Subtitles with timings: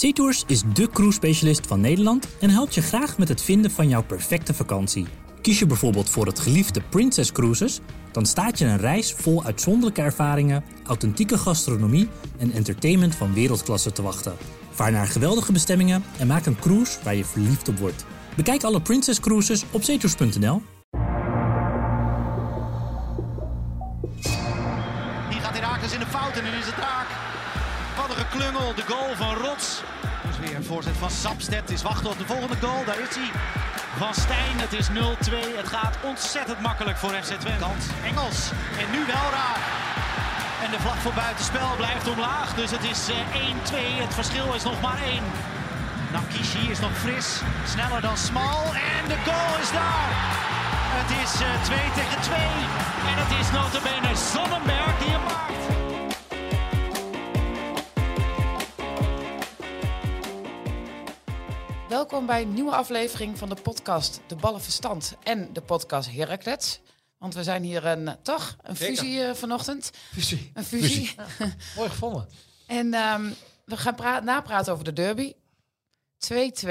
[0.00, 4.02] SeaTours is de cruise-specialist van Nederland en helpt je graag met het vinden van jouw
[4.02, 5.06] perfecte vakantie.
[5.42, 7.80] Kies je bijvoorbeeld voor het geliefde Princess Cruises,
[8.12, 12.08] dan staat je een reis vol uitzonderlijke ervaringen, authentieke gastronomie
[12.38, 14.36] en entertainment van wereldklasse te wachten.
[14.70, 18.04] Vaar naar geweldige bestemmingen en maak een cruise waar je verliefd op wordt.
[18.36, 20.62] Bekijk alle Princess Cruises op zeetours.nl.
[25.30, 27.19] Hier gaat Herakles in de fout en nu is het raak.
[28.30, 29.82] Geklungel, de goal van Rots.
[30.26, 31.70] Dus weer een voorzet van Sapstedt.
[31.70, 33.30] Is wachten op de volgende goal, daar is hij.
[33.96, 35.56] Van Stijn, het is 0-2.
[35.60, 37.64] Het gaat ontzettend makkelijk voor FC Twente.
[37.64, 39.62] Kant, Engels en nu wel raak.
[40.64, 42.54] En de vlag voor buitenspel blijft omlaag.
[42.54, 44.04] Dus het is eh, 1-2.
[44.04, 45.22] Het verschil is nog maar 1.
[46.12, 47.28] Nakishi is nog fris.
[47.72, 48.64] Sneller dan Smal.
[48.96, 50.08] En de goal is daar.
[50.98, 51.32] Het is
[51.68, 52.38] 2 tegen 2.
[53.10, 55.59] En het is notabene Sonnenberg die hem maakt.
[61.90, 66.80] Welkom bij een nieuwe aflevering van de podcast De Ballenverstand en de podcast Heracles.
[67.18, 69.90] Want we zijn hier een, toch, een fusie eh, vanochtend.
[70.12, 70.50] Fusie.
[70.54, 71.14] Een fusie.
[71.76, 72.28] Mooi gevonden.
[72.66, 73.30] En ehm,
[73.64, 75.32] we gaan pra- napraten over de derby.
[76.32, 76.68] 2-2.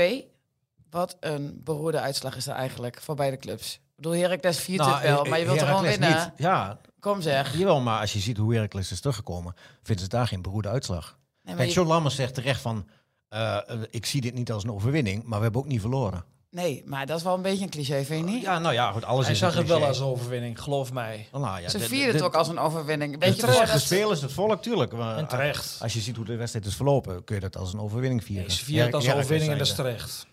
[0.90, 3.73] Wat een beroerde uitslag is er eigenlijk voor beide clubs.
[3.75, 6.20] Ik bedoel, Heracles viert het wel, maar je wilt er gewoon Nou, eh, winnen.
[6.25, 6.31] niet.
[6.38, 7.58] Ja, Kom zeg.
[7.58, 9.53] jawel, maar als je ziet hoe Heracles is teruggekomen,
[9.84, 11.06] vinden ze daar geen beroerde uitslag.
[11.44, 12.88] Nee, maar Kijk, je- John Lammers zegt terecht van,
[13.30, 16.23] eh, eh, ik zie dit niet als een overwinning, maar we hebben ook niet verloren.
[16.52, 18.41] nee, maar dat is wel een beetje een cliché, vind je niet?
[18.41, 20.91] Ja, nou ja, goed, alles Hij is zag een het wel als een overwinning, geloof
[20.94, 21.27] mij.
[21.31, 23.11] Nou ja, Ze de- vierden het de- ook als een overwinning.
[23.19, 24.91] Weet je, Het voordat- de spelers, het volk, tuurlijk.
[24.91, 25.77] Maar En terecht.
[25.81, 28.47] Als je ziet hoe de wedstrijd is verlopen, kun je dat als een overwinning vieren.
[28.47, 30.27] Nee, ze vieren het als een overwinning en dat is terecht.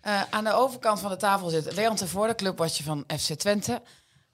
[0.00, 3.82] Eh, aan de overkant van de tafel zit Leon Tevoorde, clubwatcher van FC Twente.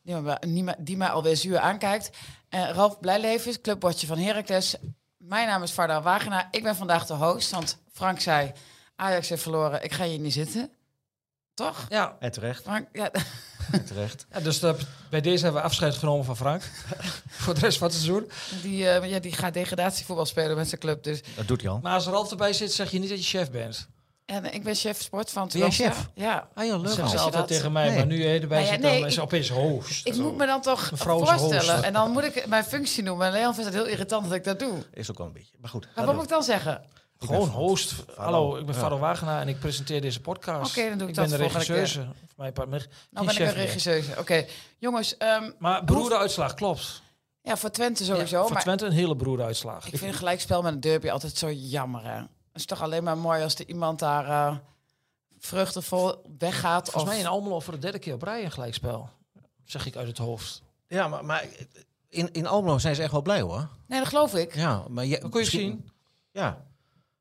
[0.02, 0.14] Die
[0.62, 2.10] me, die mij alweer zuur aankijkt.
[2.50, 4.74] Ralf Blijlevens, clubwatcher van Heracles.
[5.16, 6.48] Mijn naam is Varda Wagenaar.
[6.50, 8.52] Ik ben vandaag de host, want Frank zei...
[8.96, 10.70] Ajax heeft verloren, ik ga hier niet zitten.
[11.54, 11.86] Toch?
[11.88, 13.10] Ja, En terecht, Frank, ja,
[13.72, 14.26] en terecht.
[14.32, 16.62] ja dus dat, bij deze hebben we afscheid genomen van Frank.
[17.28, 18.30] Voor de rest van het seizoen.
[18.62, 21.02] die, eh, ja, die gaat degradatievoetbal spelen met zijn club.
[21.04, 21.20] Dus.
[21.36, 21.78] Dat doet hij al.
[21.82, 23.88] Maar als Ralf erbij zit, zeg je niet dat je chef bent.
[24.24, 26.08] En ik ben chef sport van Ben chef?
[26.14, 26.48] Ja.
[26.54, 26.92] Ah ja, leuk.
[26.92, 27.96] Ze altijd dat- tegen mij, Nee.
[27.96, 30.06] maar nu je erbij Nou ja, zit, nee, dan is ik- opeens host.
[30.06, 31.02] Ik moet me dan toch host.
[31.02, 31.82] voorstellen.
[31.84, 33.26] En dan moet ik mijn functie noemen.
[33.26, 34.74] En Leon vindt het heel irritant dat ik dat doe.
[34.92, 35.54] Is ook wel een beetje.
[35.60, 35.88] Maar goed.
[35.94, 36.82] Maar wat moet ik dan zeggen?
[37.26, 37.94] Gewoon host.
[38.16, 38.80] Hallo, ik ben Ja.
[38.80, 40.70] Faro Wagenaar en ik presenteer deze podcast.
[40.78, 42.00] Oké, dan doe ik ben dat de volgende regisseuse.
[42.04, 42.52] Voor mij
[43.10, 44.14] Nou ben ik een regisseuse.
[44.18, 44.46] Oké,
[44.78, 45.16] jongens.
[45.16, 47.02] ehm, Maar beroerde uitslag, klopt.
[47.42, 48.36] ja, voor Twente sowieso.
[48.36, 49.86] Ja, voor maar Twente een hele beroerde uitslag.
[49.86, 52.04] ik vind een gelijkspel met een derby altijd zo jammer.
[52.04, 52.16] Hè?
[52.16, 54.56] Het is toch alleen maar mooi als er iemand daar eh,
[55.38, 56.82] vruchtenvol weggaat.
[56.84, 57.08] Volgens of...
[57.10, 59.08] mij in Almelo voor de derde keer op rij een gelijkspel.
[59.64, 60.62] Zeg ik uit het hoofd.
[60.86, 61.44] Ja, maar, maar
[62.08, 63.68] in, in Almelo zijn ze echt wel blij hoor.
[63.86, 64.54] Nee, dat geloof ik.
[64.54, 65.90] Ja, maar je, Dat kun je misschien- zien.
[66.32, 66.68] Ja.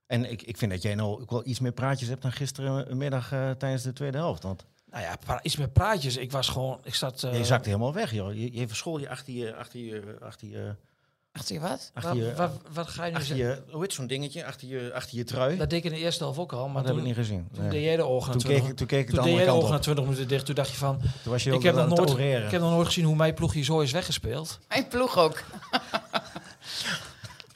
[0.09, 3.31] En ik, ik vind dat jij nou ook wel iets meer praatjes hebt dan gisterenmiddag
[3.31, 4.43] eh tijdens de tweede helft.
[4.43, 6.17] Want Nou ja, iets meer praatjes.
[6.17, 7.23] Ik was gewoon, ik zat...
[7.23, 8.33] eh, je zakte helemaal weg, joh.
[8.33, 10.75] Je, je verschool je achter je, achter je, achter je,
[11.31, 11.91] Achter je wat?
[11.93, 13.63] achter Wat, je, wat, wat ga je nu achter zeggen?
[13.65, 15.57] je hoe heet zo'n dingetje, achter je, achter je trui.
[15.57, 16.65] Dat deed ik in de eerste helft ook al.
[16.65, 17.47] Maar dat heb toen, ik niet gezien.
[17.53, 17.71] toen Nee.
[17.71, 19.45] deed jij de ogen Toen keek 20 ik, toen keek ik de toen deed andere
[19.45, 19.81] jij de ogen na op.
[19.81, 20.45] 20 minuten dicht.
[20.45, 22.09] Toen dacht je van, Toen was je ik heb, nog nooit,
[22.45, 24.59] ik heb nog nooit gezien hoe mijn ploeg hier zo is weggespeeld.
[24.67, 25.43] Mijn ploeg ook.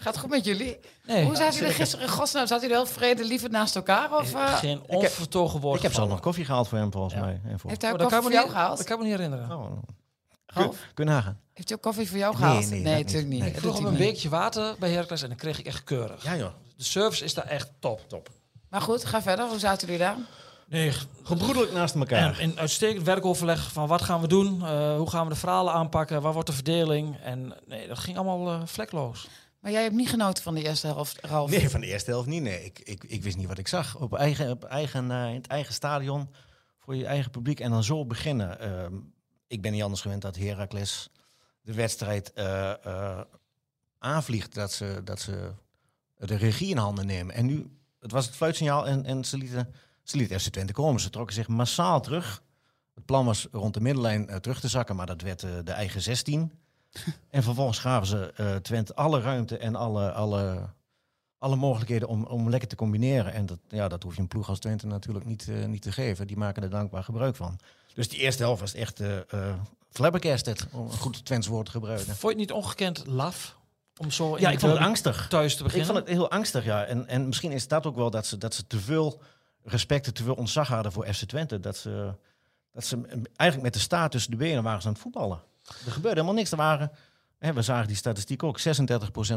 [0.03, 0.80] Gaat het goed met jullie?
[1.06, 2.47] Nee, Hoe zaten jullie gisteren godsnaam?
[2.47, 4.18] Zaten jullie wel vrede liefend naast elkaar?
[4.18, 6.09] Of eh, geen onvertogen woord Ik heb zelf gevallen.
[6.09, 7.19] nog koffie gehaald voor hem, volgens Ja.
[7.19, 7.41] mij.
[7.47, 7.69] En voor...
[7.69, 8.78] heeft hij Oh, ook dat koffie voor jou gehaald?
[8.78, 9.52] Dat kan me niet herinneren.
[9.52, 9.72] Oh,
[10.46, 10.68] Ralf?
[10.68, 11.40] kun, kun je nagaan.
[11.53, 12.69] Heeft hij ook koffie voor jou Nee, gehaald?
[12.69, 13.30] nee, nee natuurlijk niet.
[13.30, 13.40] niet.
[13.41, 13.50] Nee.
[13.52, 14.08] Ik vroeg om hij een niet.
[14.08, 16.24] beekje water bij Heracles en dan kreeg ik echt keurig.
[16.24, 16.52] Ja, joh.
[16.78, 18.09] De service is daar echt top.
[18.09, 18.30] Top.
[18.70, 19.47] Maar goed, ga verder.
[19.47, 20.16] Hoe zaten jullie daar?
[20.68, 20.91] Nee,
[21.24, 22.34] Gebroedelijk naast elkaar.
[22.34, 25.74] En in uitstekend werkoverleg van wat gaan we doen, eh, hoe gaan we de verhalen
[25.74, 27.18] aanpakken, waar wordt de verdeling.
[27.24, 29.28] En nee, dat ging allemaal eh, vlekloos.
[29.63, 31.50] Maar jij hebt niet genoten van de eerste helft, Ralf.
[31.50, 32.41] Nee, van de eerste helft niet.
[32.41, 33.96] Nee, ik, ik, ik wist niet wat ik zag.
[34.00, 36.29] Op eigen, op eigen, eh, in het eigen stadion,
[36.78, 37.59] voor je eigen publiek.
[37.59, 38.59] En dan zo beginnen.
[38.59, 38.94] Ehm,
[39.47, 41.09] ik ben niet anders gewend dat Heracles
[41.62, 43.22] de wedstrijd eh, eh,
[43.97, 44.53] aanvliegt.
[44.53, 45.52] Dat ze, dat ze
[46.16, 47.35] de regie in handen nemen.
[47.35, 49.73] En nu, het was het fluitsignaal en, en ze, lieten,
[50.03, 51.02] ze lieten FC Twente komen.
[51.02, 52.43] Ze trokken zich massaal terug.
[52.93, 56.52] Het plan was rond de middenlijn terug te zakken, maar dat werd de eigen 16.
[57.29, 60.69] En vervolgens gaven ze eh, Twente alle ruimte en alle, alle,
[61.37, 63.34] alle mogelijkheden om, om lekker te combineren.
[63.34, 65.91] En dat, ja, dat hoef je een ploeg als Twente natuurlijk niet, eh, niet te
[65.91, 66.28] geven.
[66.28, 67.59] Die maken er dankbaar gebruik van.
[67.93, 69.01] Dus die eerste helft was echt
[69.90, 72.05] flabbergasted, om een goed Twents woord te gebruiken.
[72.05, 73.57] Vond je het niet ongekend laf
[73.97, 75.28] om zo Ja, ik vond het angstig.
[75.28, 75.87] thuis te Ik beginnen?
[75.87, 76.84] vond het heel angstig, ja.
[76.85, 79.22] En, en misschien is dat ook wel dat ze, dat ze te veel
[79.63, 81.59] respect en te veel ontzag hadden voor FC Twente.
[81.59, 82.13] Dat ze,
[82.72, 83.01] dat ze
[83.35, 85.41] eigenlijk met de staart tussen de benen waren ze aan het voetballen.
[85.85, 86.51] Er gebeurde helemaal niks.
[86.51, 86.91] Er waren,
[87.37, 88.63] hè, we zagen die statistiek ook, 36%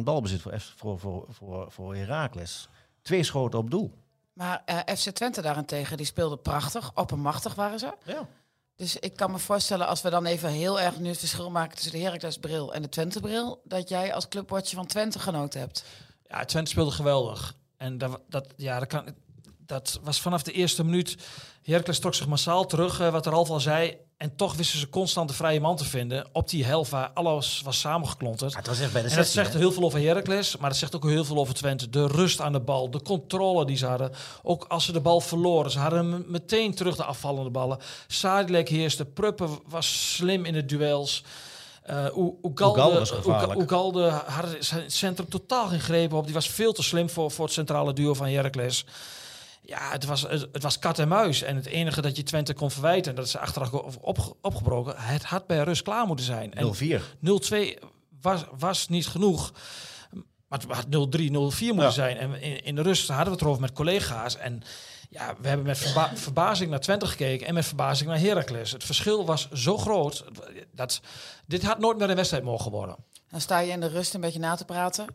[0.03, 2.69] balbezit voor, voor, voor, voor, voor Heracles.
[3.03, 3.95] twee schoten op doel.
[4.33, 6.91] Maar eh, FC Twente daarentegen, die speelde prachtig.
[6.95, 7.93] Oppermachtig waren ze.
[8.05, 8.29] Ja.
[8.77, 11.75] Dus ik kan me voorstellen, als we dan even heel erg nu het verschil maken
[11.75, 15.61] tussen de Heracles bril en de Twente bril, dat jij als clubwatcher van Twente genoten
[15.61, 15.85] hebt.
[16.27, 17.55] Ja, Twente speelde geweldig.
[17.77, 19.15] En dat, dat, ja, dat, kan,
[19.59, 21.17] dat was vanaf de eerste minuut.
[21.63, 23.99] Heracles trok zich massaal terug, eh, wat er al al zei.
[24.17, 27.63] En toch wisten ze constant de vrije man te vinden op die helft waar alles
[27.65, 28.57] was samengeklonterd.
[28.57, 29.59] het was echt bij de En dat 16, zegt hè?
[29.59, 31.91] heel veel over Heracles, maar dat zegt ook heel veel over Twente.
[31.91, 34.13] De rust aan de bal, de controle die ze hadden.
[34.43, 37.79] Ook als ze de bal verloren, ze hadden hem meteen terug de afvallende ballen.
[38.07, 41.25] Sadilek heerste, Pruppen was slim in de duels.
[41.91, 42.07] Uh,
[42.45, 43.61] gevaarlijk.
[43.61, 46.25] Ugalde had het centrum totaal geen greep op.
[46.25, 48.85] Die was veel te slim voor, voor het centrale duo van Heracles.
[49.69, 51.43] Ja, het was, het, het was kat en muis.
[51.43, 55.25] En het enige dat je Twente kon verwijten, en dat is achteraf op, opgebroken, het
[55.25, 56.55] had bij rust klaar moeten zijn.
[56.55, 57.03] En 0-4.
[57.81, 57.85] 0-2
[58.21, 59.53] was, was niet genoeg.
[60.49, 61.91] Maar het had 0-3, 0-4 moeten Ja.
[61.91, 62.17] zijn.
[62.17, 64.37] En in, in de rust hadden we het erover met collega's.
[64.37, 64.63] En
[65.11, 68.73] ja, we hebben met verba- verbazing naar Twente gekeken en met verbazing naar Heracles.
[68.73, 70.25] Het verschil was zo groot.
[70.73, 71.01] Dat,
[71.47, 72.97] dit had nooit meer een wedstrijd mogen worden.
[73.31, 75.07] Dan sta je in de rust een beetje na te praten.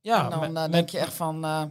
[0.00, 1.62] Ja, en dan met- eh, met- denk je echt van, eh,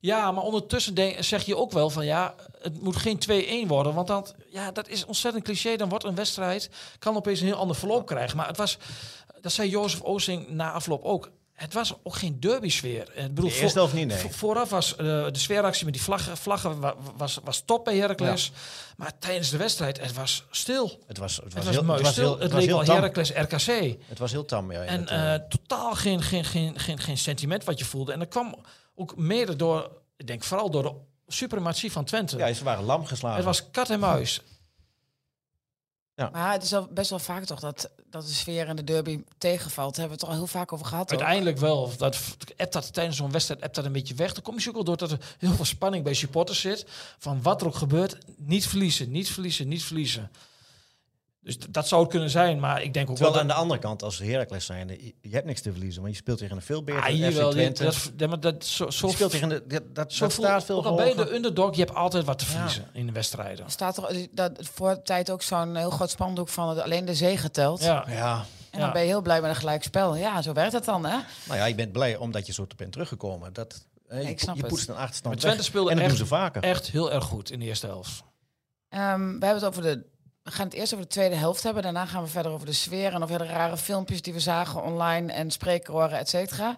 [0.00, 3.94] Ja, maar ondertussen denk, zeg je ook wel van ja, het moet geen 2-1 worden.
[3.94, 5.76] Want dan, ja, dat is ontzettend cliché.
[5.76, 8.36] Dan wordt een wedstrijd, kan opeens een heel ander verloop krijgen.
[8.36, 8.78] Maar het was,
[9.40, 11.30] dat zei Jozef Oosting na afloop ook.
[11.52, 13.00] Het was ook geen derby-sfeer.
[13.14, 14.16] Ik bedoel, De niet, nee.
[14.16, 17.96] vo- Vooraf was eh, de sfeeractie met die vlaggen, vlaggen wa- was, was top bij
[17.96, 18.52] Heracles.
[18.96, 20.98] Maar tijdens de wedstrijd, het was stil.
[21.06, 22.24] Het was, het was, Het was heel, mooi het was stil.
[22.30, 22.94] heel, Het was leek wel tam.
[22.94, 23.96] Heracles RKC.
[24.06, 24.82] Het was heel tam, ja.
[24.82, 25.10] En Het,
[25.42, 28.12] eh, totaal geen, geen, geen, geen, geen sentiment wat je voelde.
[28.12, 28.54] En dat kwam
[28.98, 30.94] ook mede door, ik denk vooral door de
[31.26, 32.36] suprematie van Twente.
[32.36, 33.36] ja, ze waren lam geslagen.
[33.36, 34.42] het was kat en muis.
[36.14, 39.22] maar het is wel best wel vaak toch dat, dat de sfeer in de derby
[39.38, 39.94] tegenvalt.
[39.94, 41.10] Daar hebben we het al heel vaak over gehad.
[41.10, 41.96] Uiteindelijk wel.
[41.96, 42.18] Dat
[42.56, 44.32] appt dat tijdens zo'n wedstrijd appt dat een beetje weg.
[44.32, 46.86] Dan kom je ook wel door dat er heel veel spanning bij supporters zit.
[47.18, 50.30] Van wat er ook gebeurt, niet verliezen, niet verliezen, niet verliezen.
[51.48, 53.80] Dus dat zou het kunnen zijn, maar ik denk ook Terwijl wel aan de andere
[53.80, 54.88] kant, als Heracles zijn,
[55.20, 56.02] je, hebt niks te verliezen.
[56.02, 57.84] Want je speelt tegen een veel beter Ah, FC wel, Twente.
[57.84, 60.76] dat, dat, maar dat, zo, zo, je speelt tegen de, dat, dat, zo staat veel
[60.78, 61.24] ook al bij hoger.
[61.26, 62.50] de underdog, je hebt altijd wat te Ja.
[62.50, 63.64] verliezen in de wedstrijden.
[63.64, 67.04] Er staat toch dat voor de tijd ook zo'n heel groot spandoek van het alleen
[67.04, 67.82] de zege telt.
[67.82, 68.04] Ja.
[68.08, 70.16] Ja, En dan ben je heel blij met een gelijkspel.
[70.16, 71.16] Ja, zo werkt het dan, hè?
[71.46, 73.52] nou ja, je bent blij omdat je zo te bent teruggekomen.
[73.52, 74.70] Dat, eh, je, ik snap je het.
[74.70, 75.66] poetst een achterstand Maar Twente weg.
[75.66, 76.62] speelde En dat echt- doen ze vaker.
[76.62, 78.22] Echt heel erg goed in de eerste helft.
[78.88, 80.16] Ehm, we hebben het over de.
[80.48, 81.82] We gaan het eerst over de tweede helft hebben.
[81.82, 84.82] Daarna gaan we verder over de sfeer en over de rare filmpjes die we zagen
[84.82, 86.76] online en spreekhoren, et cetera.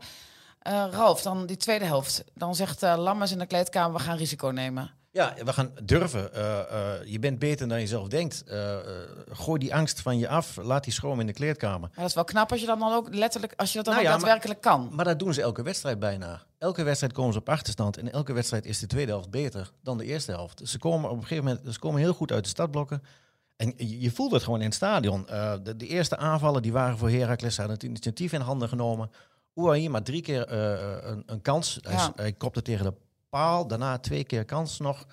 [0.61, 2.25] Eh, Ralf, dan die tweede helft.
[2.35, 4.91] Dan zegt Lammers in de kleedkamer, we gaan risico nemen.
[5.13, 6.35] Ja, we gaan durven.
[6.35, 8.45] Eh, je bent beter dan je zelf denkt.
[9.33, 10.57] Gooi die angst van je af.
[10.63, 11.81] Laat die schroom in de kleedkamer.
[11.81, 13.95] Maar dat is wel knap als je dat dan ook letterlijk, als je dat dan
[13.95, 14.89] Nou ook ja, maar- daadwerkelijk kan.
[14.95, 16.43] Maar dat doen ze elke wedstrijd bijna.
[16.59, 17.97] Elke wedstrijd komen ze op achterstand.
[17.97, 20.61] En elke wedstrijd is de tweede helft beter dan de eerste helft.
[20.65, 23.03] Ze komen op een gegeven moment ze komen heel goed uit de stadblokken.
[23.61, 25.29] En je, voelt het gewoon in het stadion.
[25.29, 27.55] Eh, de, de eerste aanvallen die waren voor Heracles.
[27.55, 29.11] Ze hadden het initiatief in handen genomen.
[29.55, 31.79] Ouahi maar drie keer eh, een, een kans.
[31.83, 31.99] Hij, Ja.
[31.99, 32.95] s- hij kopte tegen de
[33.29, 33.67] paal.
[33.67, 35.07] Daarna twee keer kans nog.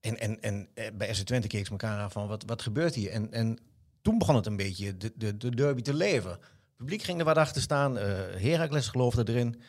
[0.00, 2.94] En, en, en eh, bij SC Twente keek ze elkaar aan van wat, wat gebeurt
[2.94, 3.10] hier?
[3.10, 3.58] En, en
[4.02, 6.30] toen begon het een beetje de, de, de derby te leven.
[6.30, 7.98] Het publiek ging er wat achter staan.
[7.98, 8.04] eh
[8.36, 9.60] Heracles geloofde erin.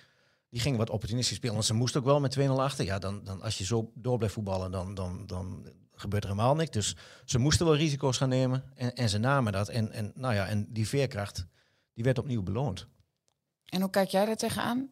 [0.50, 1.54] Die ging wat opportunistisch spelen.
[1.56, 2.86] Want ze moest ook wel met 2-0 achter.
[2.86, 5.66] Ja, dan, dan als je zo door blijft voetballen, dan, dan, dan
[6.02, 6.72] gebeurt er helemaal niks.
[6.72, 8.64] Dus ze moesten wel risico's gaan nemen.
[8.76, 9.70] En, en ze namen dat.
[9.70, 11.46] En, en, nou ja, en die veerkracht,
[11.94, 12.88] die werd opnieuw beloond.
[13.70, 14.90] En hoe kijk jij daar tegenaan?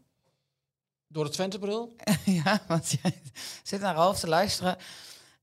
[1.08, 1.96] Door de Twente-bril?
[2.44, 3.22] ja, want jij
[3.64, 4.78] zit naar Ralf te luisteren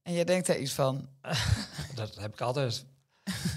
[0.03, 1.09] en je denkt er iets van.
[1.95, 2.85] Dat heb ik altijd.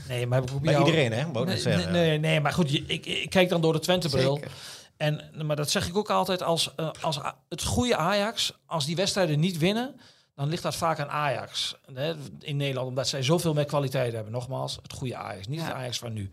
[0.08, 1.32] Nee, maar heb ik ook Bij jou- iedereen, hè?
[1.32, 1.92] Wou ik Nee, zeggen.
[1.92, 4.36] nee, nee, nee, maar goed, ik, ik kijk dan door de Twente-bril.
[4.36, 4.52] Zeker.
[4.98, 8.96] En, maar dat zeg ik ook altijd als, eh, als het goede Ajax, als die
[8.96, 10.00] wedstrijden niet winnen,
[10.40, 11.76] dan ligt dat vaak aan Ajax.
[11.94, 14.32] Hè, in Nederland, omdat zij zoveel meer kwaliteit hebben.
[14.32, 15.66] Nogmaals, het goede Ajax, niet Ja.
[15.66, 16.30] het Ajax van nu.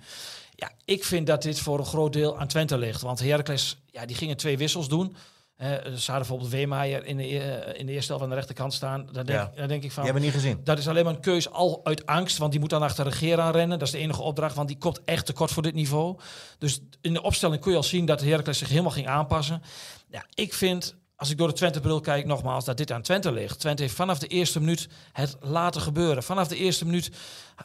[0.55, 3.03] Ja, ik vind dat dit voor een groot deel aan Twente ligt.
[3.03, 5.17] Want Heracles, ja, die gingen twee wissels doen.
[5.57, 8.75] Eh, ze hadden bijvoorbeeld Weemaier in de, eh, in de eerste helft aan de rechterkant
[8.75, 9.09] staan.
[9.13, 9.67] Dan denk, Ja.
[9.67, 10.61] denk ik van, Die hebben we niet gezien.
[10.65, 13.11] dat is alleen maar een keus al uit angst, want die moet dan achter de
[13.11, 13.79] regeer aan rennen.
[13.79, 16.19] Dat is de enige opdracht, want die komt echt tekort voor dit niveau.
[16.59, 19.63] Dus in de opstelling kun je al zien dat de Heracles zich helemaal ging aanpassen.
[20.11, 23.61] Ja, ik vind, als ik door de Twente-bril kijk, nogmaals, dat dit aan Twente ligt.
[23.61, 26.23] Twente heeft vanaf de eerste minuut het laten gebeuren.
[26.23, 27.11] Vanaf de eerste minuut,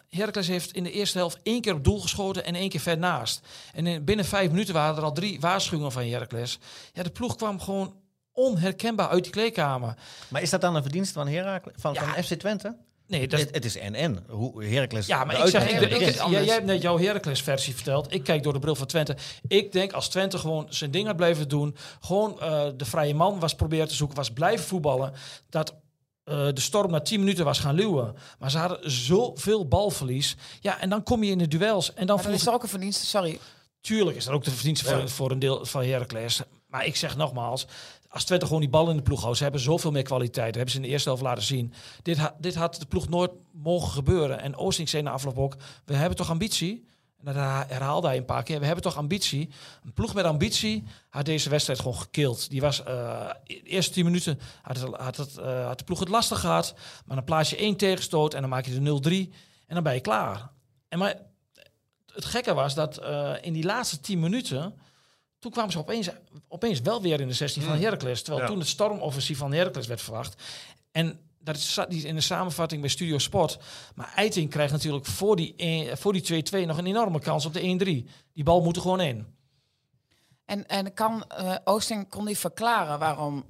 [0.09, 2.97] Heracles heeft in de eerste helft één keer op doel geschoten en één keer ver
[2.97, 3.47] naast.
[3.73, 6.59] En in, binnen vijf minuten waren er al drie waarschuwingen van Heracles.
[6.93, 7.95] Ja, de ploeg kwam gewoon
[8.31, 9.95] onherkenbaar uit die kleedkamer.
[10.29, 12.13] Maar is dat dan een verdienste van Heracles, van, Ja.
[12.13, 12.75] van FC Twente?
[13.11, 14.23] Nee, dat is, Het, het is en-en.
[14.29, 15.07] Hoe Heracles...
[15.07, 16.45] ja, maar ik zeg, ik, ik, is jij, anders.
[16.45, 18.13] jij hebt net jouw Heracles-versie verteld.
[18.13, 19.15] Ik kijk door de bril van Twente.
[19.47, 23.39] Ik denk als Twente gewoon zijn ding had blijven doen, gewoon eh, de vrije man
[23.39, 25.13] was proberen te zoeken, was blijven voetballen,
[25.49, 25.75] dat
[26.23, 28.15] eh, de storm na 10 minuten was gaan luwen.
[28.39, 30.35] Maar ze hadden zoveel balverlies.
[30.59, 31.87] Ja, en dan kom je in de duels.
[31.87, 33.39] En dan Maar dan voelt is er ook een verdienste, sorry.
[33.81, 36.41] Tuurlijk is dat ook de verdienste voor, voor een deel van Heracles.
[36.67, 37.67] Maar ik zeg nogmaals,
[38.11, 40.45] als Twente gewoon die bal in de ploeg houdt, ze hebben zoveel meer kwaliteit.
[40.45, 41.73] Dat hebben ze in de eerste helft laten zien.
[42.01, 44.39] Dit, dit had de ploeg nooit mogen gebeuren.
[44.39, 46.85] En Oosting zei na afloop ook, we hebben toch ambitie?
[47.19, 48.59] En dat herha- herhaalde hij een paar keer.
[48.59, 49.49] We hebben toch ambitie?
[49.83, 52.49] Een ploeg met ambitie had deze wedstrijd gewoon gekild.
[52.49, 55.99] Die was, eh, de eerste 10 minuten had, het, had, het, eh, had de ploeg
[55.99, 56.73] het lastig gehad.
[57.05, 59.33] Maar dan plaats je één tegenstoot en dan maak je de 0-3.
[59.67, 60.49] En dan ben je klaar.
[60.87, 61.15] En maar
[62.13, 64.73] het gekke was dat eh, in die laatste 10 minuten...
[65.41, 66.09] Toen kwamen ze opeens,
[66.47, 68.21] opeens wel weer in de 16 van Heracles.
[68.21, 68.49] Terwijl Ja.
[68.51, 70.41] toen het stormoffensief van Heracles werd verwacht.
[70.91, 73.59] En dat zat niet in de samenvatting bij Studio Sport.
[73.95, 75.55] Maar Eiting krijgt natuurlijk voor die
[75.93, 78.09] voor die 2-2 nog een enorme kans op de 1-3.
[78.33, 79.25] Die bal moet er gewoon in.
[80.45, 83.45] En, en kan eh, Oosting kon die verklaren waarom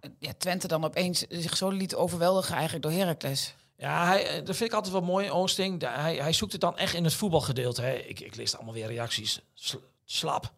[0.00, 3.54] eh, ja, Twente dan opeens zich zo liet overweldigen eigenlijk door Heracles?
[3.76, 5.82] Ja, hij, eh, dat vind ik altijd wel mooi, Oosting.
[5.82, 7.82] Hij, hij zoekt het dan echt in het voetbalgedeelte.
[7.82, 7.92] Hè.
[7.94, 9.40] Ik, ik lees allemaal weer reacties.
[9.54, 10.52] Sl- slap.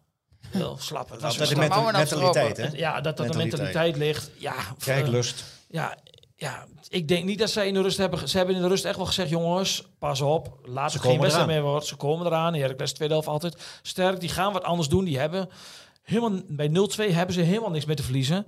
[0.51, 1.09] Heel slap.
[1.09, 2.67] Het was Dat een de menta- mentaliteit, hè?
[2.73, 3.95] ja, dat dat de Mentaliteit.
[3.97, 4.29] ligt.
[4.37, 5.43] Ja, Kijklust.
[5.69, 5.97] Ja,
[6.35, 8.29] ja, ik denk niet dat zij in de rust hebben.
[8.29, 10.57] Ze hebben in de rust echt wel gezegd: jongens, pas op.
[10.63, 11.61] Laat Ze er geen komen wedstrijd eraan.
[11.61, 11.87] meer worden.
[11.87, 12.53] Ze komen eraan.
[12.53, 14.19] Heracles tweede helft altijd sterk.
[14.19, 15.05] Die gaan wat anders doen.
[15.05, 15.49] Die hebben
[16.03, 18.47] helemaal bij 0-2 hebben ze helemaal niks meer te verliezen.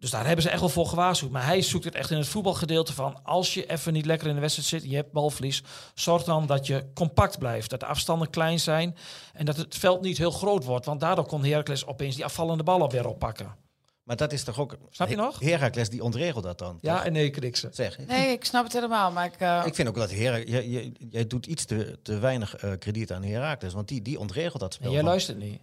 [0.00, 1.30] Dus daar hebben ze echt wel voor gewaarschuwd.
[1.30, 3.24] Maar hij zoekt het echt in het voetbalgedeelte van...
[3.24, 5.62] als je even niet lekker in de wedstrijd zit, je hebt balverlies...
[5.94, 7.70] zorg dan dat je compact blijft.
[7.70, 8.96] Dat de afstanden klein zijn
[9.32, 10.84] en dat het veld niet heel groot wordt.
[10.86, 13.54] Want daardoor kon Heracles opeens die afvallende ballen weer oppakken.
[14.02, 14.76] Maar dat is toch ook...
[14.90, 15.40] Snap je nog?
[15.40, 16.78] Heracles die ontregelt dat dan.
[16.80, 17.04] Ja, toch?
[17.04, 17.74] en nee, kniksen.
[17.74, 17.98] Zeg.
[18.06, 19.34] Nee, ik snap het helemaal, maar ik...
[19.38, 23.22] eh, Ik vind ook dat Her jij, doet iets te, te weinig eh, krediet aan
[23.22, 23.72] Heracles.
[23.72, 24.86] Want die, die ontregelt dat spel.
[24.86, 25.60] En jij van- luistert niet.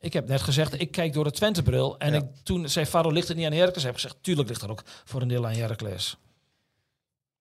[0.00, 1.98] Ik heb net gezegd, ik kijk door de Twente-bril.
[1.98, 2.18] En Ja.
[2.18, 3.82] ik, toen zei Faro, ligt het niet aan Heracles?
[3.82, 6.16] Heb ik gezegd, tuurlijk ligt er ook voor een deel aan Heracles.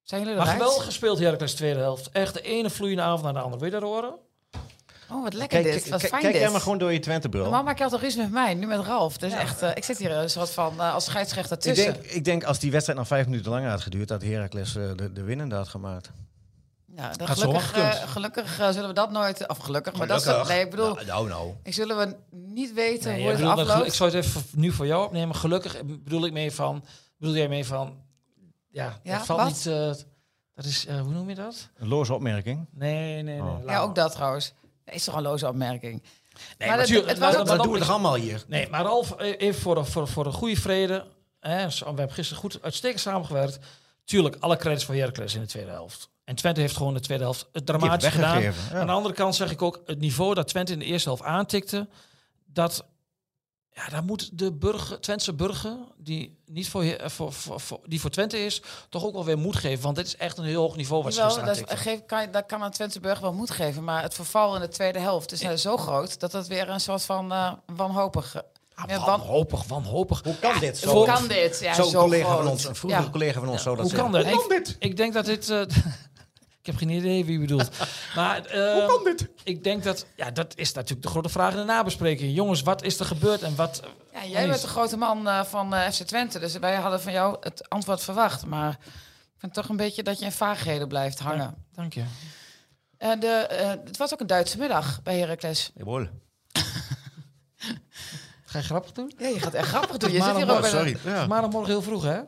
[0.04, 2.10] zijn jullie Maar geweldig gespeeld Heracles tweede helft.
[2.12, 3.58] Echt de ene vloeiende avond naar de andere.
[3.62, 4.14] Wil je dat horen?
[5.12, 5.90] Oh, wat lekker Kijk, dit.
[5.90, 7.42] Wat kijk, fijn kijk jij maar gewoon door je Twente-bril.
[7.44, 9.18] Normaal maak je altijd ruzie met mij, nu met Ralf.
[9.18, 11.94] Dus echt, eh, ik zit hier een soort van eh, als scheidsrechter Ik tussen.
[11.94, 14.08] denk, ik denk als die wedstrijd nog vijf minuten langer had geduurd...
[14.08, 16.12] dat Heracles eh, de, de winnende had gemaakt.
[16.96, 19.48] Ja, dan Had gelukkig eh, gelukkig eh, zullen we dat nooit...
[19.48, 20.48] Of gelukkig, maar dat is...
[20.48, 21.54] Nee, ik bedoel, Nou, nou, nou.
[21.64, 23.88] ik zullen we niet weten Nee, hoe ik het bedoel, afloopt.
[23.88, 25.36] ik zou het even nu voor jou opnemen.
[25.36, 26.86] Gelukkig bedoel ik mee van...
[27.18, 27.98] Bedoel jij mee van...
[28.70, 29.48] Ja, Ja, dat valt wat?
[29.50, 29.66] niet...
[29.66, 29.92] eh,
[30.56, 30.86] dat is...
[30.86, 31.70] eh, hoe noem je dat?
[31.78, 32.66] Een loze opmerking.
[32.72, 33.40] Nee, nee, nee.
[33.42, 33.64] Oh.
[33.64, 34.54] laat Ja, ook dat trouwens.
[34.86, 36.02] Dat is toch een loze opmerking.
[36.58, 38.44] Nee, Maar dat- natuurlijk, het was maar- Dat doen we toch allemaal hier?
[38.48, 41.06] Nee, maar Ralf, eh, even voor de, voor, voor de goede vrede.
[41.40, 43.60] Hè, zo- we hebben gisteren goed uitstekend samengewerkt.
[44.06, 46.10] Tuurlijk, alle credits voor Heracles in de tweede helft.
[46.24, 48.42] En Twente heeft gewoon de tweede helft het dramatisch gedaan.
[48.42, 48.52] ja.
[48.74, 51.24] Aan de andere kant zeg ik ook, het niveau dat Twente in de eerste helft
[51.24, 51.88] aantikte,
[52.46, 52.86] dat
[53.72, 58.02] ja, daar moet de burger, Twentse burger, die niet voor, eh, voor, voor, voor- die
[58.02, 59.84] voor Twente is, toch ook wel weer moed geven.
[59.84, 61.78] Want dit is echt een heel hoog niveau wat ze Jawel, dat, is- aantikten.
[61.78, 63.84] geef, kan, je- dat kan een Twente Burg wel moed geven.
[63.84, 66.20] Maar het verval in de tweede helft is eh, zo groot...
[66.20, 68.36] dat het weer een soort van eh wanhopig...
[68.76, 70.22] Ah, wanhopig, wanhopig.
[70.24, 70.78] Hoe kan dit?
[70.78, 71.60] Zo, Hoe kan dit?
[71.60, 72.38] Ja, Zo'n zo collega groot.
[72.42, 73.10] van ons, een vroegere Ja.
[73.10, 74.24] collega van ons, zo dat Hoe kan dat?
[74.26, 74.56] zeggen.
[74.58, 75.50] Ik, ik denk dat dit.
[75.50, 75.62] eh,
[76.64, 77.70] ik heb geen idee wie je bedoelt.
[78.16, 79.30] Maar Hoe kan dit?
[79.44, 80.06] Ik denk dat.
[80.16, 82.36] Ja, dat is natuurlijk de grote vraag in de nabespreking.
[82.36, 83.84] Jongens, wat is er gebeurd en wat.
[84.14, 87.12] Ja, jij bent de grote man eh, van eh, FC Twente, dus wij hadden van
[87.12, 88.46] jou het antwoord verwacht.
[88.46, 88.78] Maar
[89.34, 91.66] ik vind toch een beetje dat je in vaagheden blijft hangen.
[91.72, 92.04] Dank je.
[93.04, 95.72] Eh, de, eh, het was ook een Duitse middag bij Heracles.
[95.76, 96.08] Jawohl.
[98.46, 99.14] Ga je grappig doen?
[99.18, 100.12] Ja, je gaat echt grappig doen.
[100.12, 100.98] Je zit hier ook bij Sorry.
[101.04, 101.28] Ja.
[101.28, 102.22] Maar dan morgen heel vroeg, hè?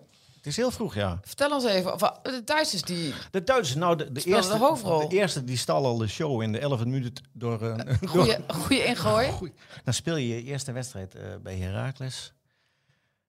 [0.45, 1.19] Het is heel vroeg, ja.
[1.23, 3.13] Vertel ons even, of, eh, de Duitsers die...
[3.31, 5.09] De Duitsers, nou, de, eerste, de hoofdrol.
[5.09, 7.61] de eerste die stal al de show in de 11e minuut door...
[7.61, 9.31] een door Goeie, goeie ingooi.
[9.83, 12.33] dan speel je je eerste wedstrijd eh, bij Heracles.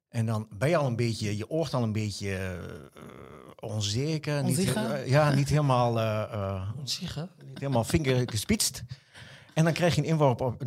[0.08, 2.50] En dan ben je al een beetje, je oort al een beetje eh,
[3.60, 4.42] onzeker.
[4.44, 7.30] Niet, eh, ja, niet helemaal, eh, eh, Ziegen.
[7.46, 8.82] niet helemaal vingergespitst.
[9.54, 10.62] En dan krijg je een inworp op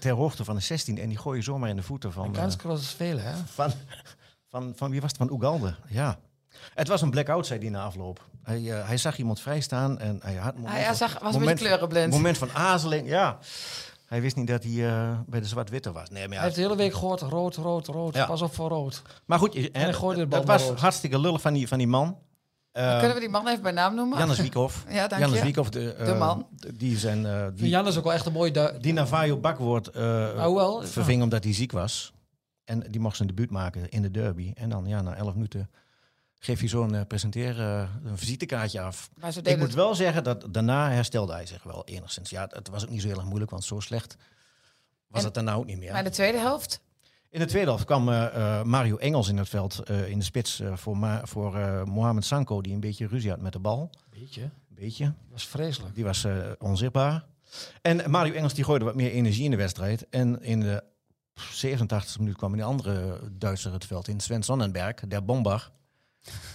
[0.00, 0.98] ter hoogte van de 16.
[0.98, 2.36] En die gooi je zomaar in de voeten van...
[2.36, 3.32] eh, Kans is veel, hè?
[3.46, 3.72] van,
[4.60, 5.18] van, van wie was het?
[5.28, 6.18] Van Ugalde, ja.
[6.74, 8.26] Het was een blackout, zei hij na afloop.
[8.42, 11.40] Hij, eh, hij zag iemand vrijstaan en hij had een moment, Hij, zag, was een
[11.40, 12.12] moment, kleurenblind.
[12.12, 13.08] moment van aarzeling.
[13.08, 13.38] Ja,
[14.06, 16.10] hij wist niet dat hij eh, bij de zwart-witte was.
[16.10, 18.14] Nee, maar, Hij heeft de hele week gehoord, rood, rood, rood.
[18.14, 18.26] Ja.
[18.26, 19.02] Pas op voor rood.
[19.24, 20.80] maar goed, je- hij gooide de bal dat was rood.
[20.80, 22.18] hartstikke lullig van die, van die man.
[22.72, 24.18] Eh, Kunnen we die man even bij naam noemen?
[24.18, 24.84] Jannes Wiekhoff.
[24.88, 25.40] Ja, dank Jannes.
[25.42, 26.46] Wiekhoff, de, De man.
[26.74, 28.76] Die zijn, eh, die, Jan is ook wel echt een mooie...
[28.80, 32.12] Die Navajo Bakwoord eh Oh, verving omdat hij ziek was.
[32.64, 34.52] En die mocht zijn debuut maken in de derby.
[34.54, 35.70] En dan, ja, na elf minuten
[36.38, 39.10] geef je zo'n uh, presenteer uh, een visitekaartje af.
[39.14, 42.30] Maar ze Ik moet wel zeggen dat daarna herstelde hij zich wel enigszins.
[42.30, 44.16] Ja, het was ook niet zo heel erg moeilijk, want zo slecht
[45.06, 45.92] was En- het daarna ook niet meer.
[45.92, 46.80] Maar de tweede helft,
[47.30, 50.62] In de tweede helft kwam eh, Mario Engels in het veld eh, in de spits
[50.74, 53.90] voor, Ma voor eh, Mohamed Sanko, die een beetje ruzie had met de bal.
[54.10, 55.04] Weet je, Een beetje.
[55.04, 55.94] dat was vreselijk.
[55.94, 57.24] Die was eh, onzichtbaar.
[57.82, 60.08] En Mario Engels die gooide wat meer energie in de wedstrijd.
[60.08, 60.82] En in de
[61.40, 65.70] 87e minuut kwam een andere Duitser het veld in, Sven Sonnenberg, der Bomber.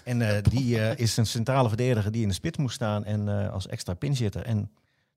[0.04, 3.28] En eh, die eh, is een centrale verdediger die in de spits moest staan en
[3.28, 4.42] eh, als extra pinchitter.
[4.42, 4.72] En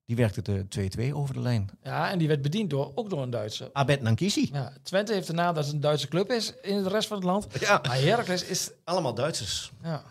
[0.05, 1.69] die werkte de 2-2 over de lijn.
[1.83, 3.69] Ja, en die werd bediend door, ook door een Duitser.
[3.73, 4.49] Abed Nankisi.
[4.53, 7.17] Ja, Twente heeft de naam dat het een Duitse club is in de rest van
[7.17, 7.47] het land.
[7.59, 8.71] Ja, Maar Heracles is...
[8.83, 9.71] allemaal Duitsers.
[9.83, 10.03] Ja.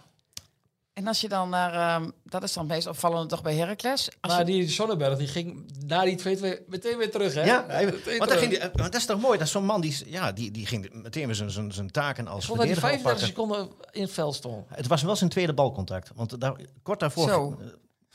[0.94, 4.08] En als je dan naar, ehm, dat is dan het meest opvallende toch bij Heracles.
[4.20, 7.44] Als Maar je, die Sonnenberg die ging na die 2-2 meteen weer terug, hè?
[7.44, 8.38] Ja, hij- want terug.
[8.38, 10.66] ging die, want dat is toch mooi, dat is zo'n man die, ja, die, die
[10.66, 13.66] ging meteen weer zijn- zijn zijn taken als Ik vond dat hij verdediger 35 oppakken.
[13.66, 14.66] seconden in het veld stond.
[14.68, 16.11] Het was wel zijn tweede balcontact.
[16.14, 17.58] Want daar, kort, daarvoor, Zo.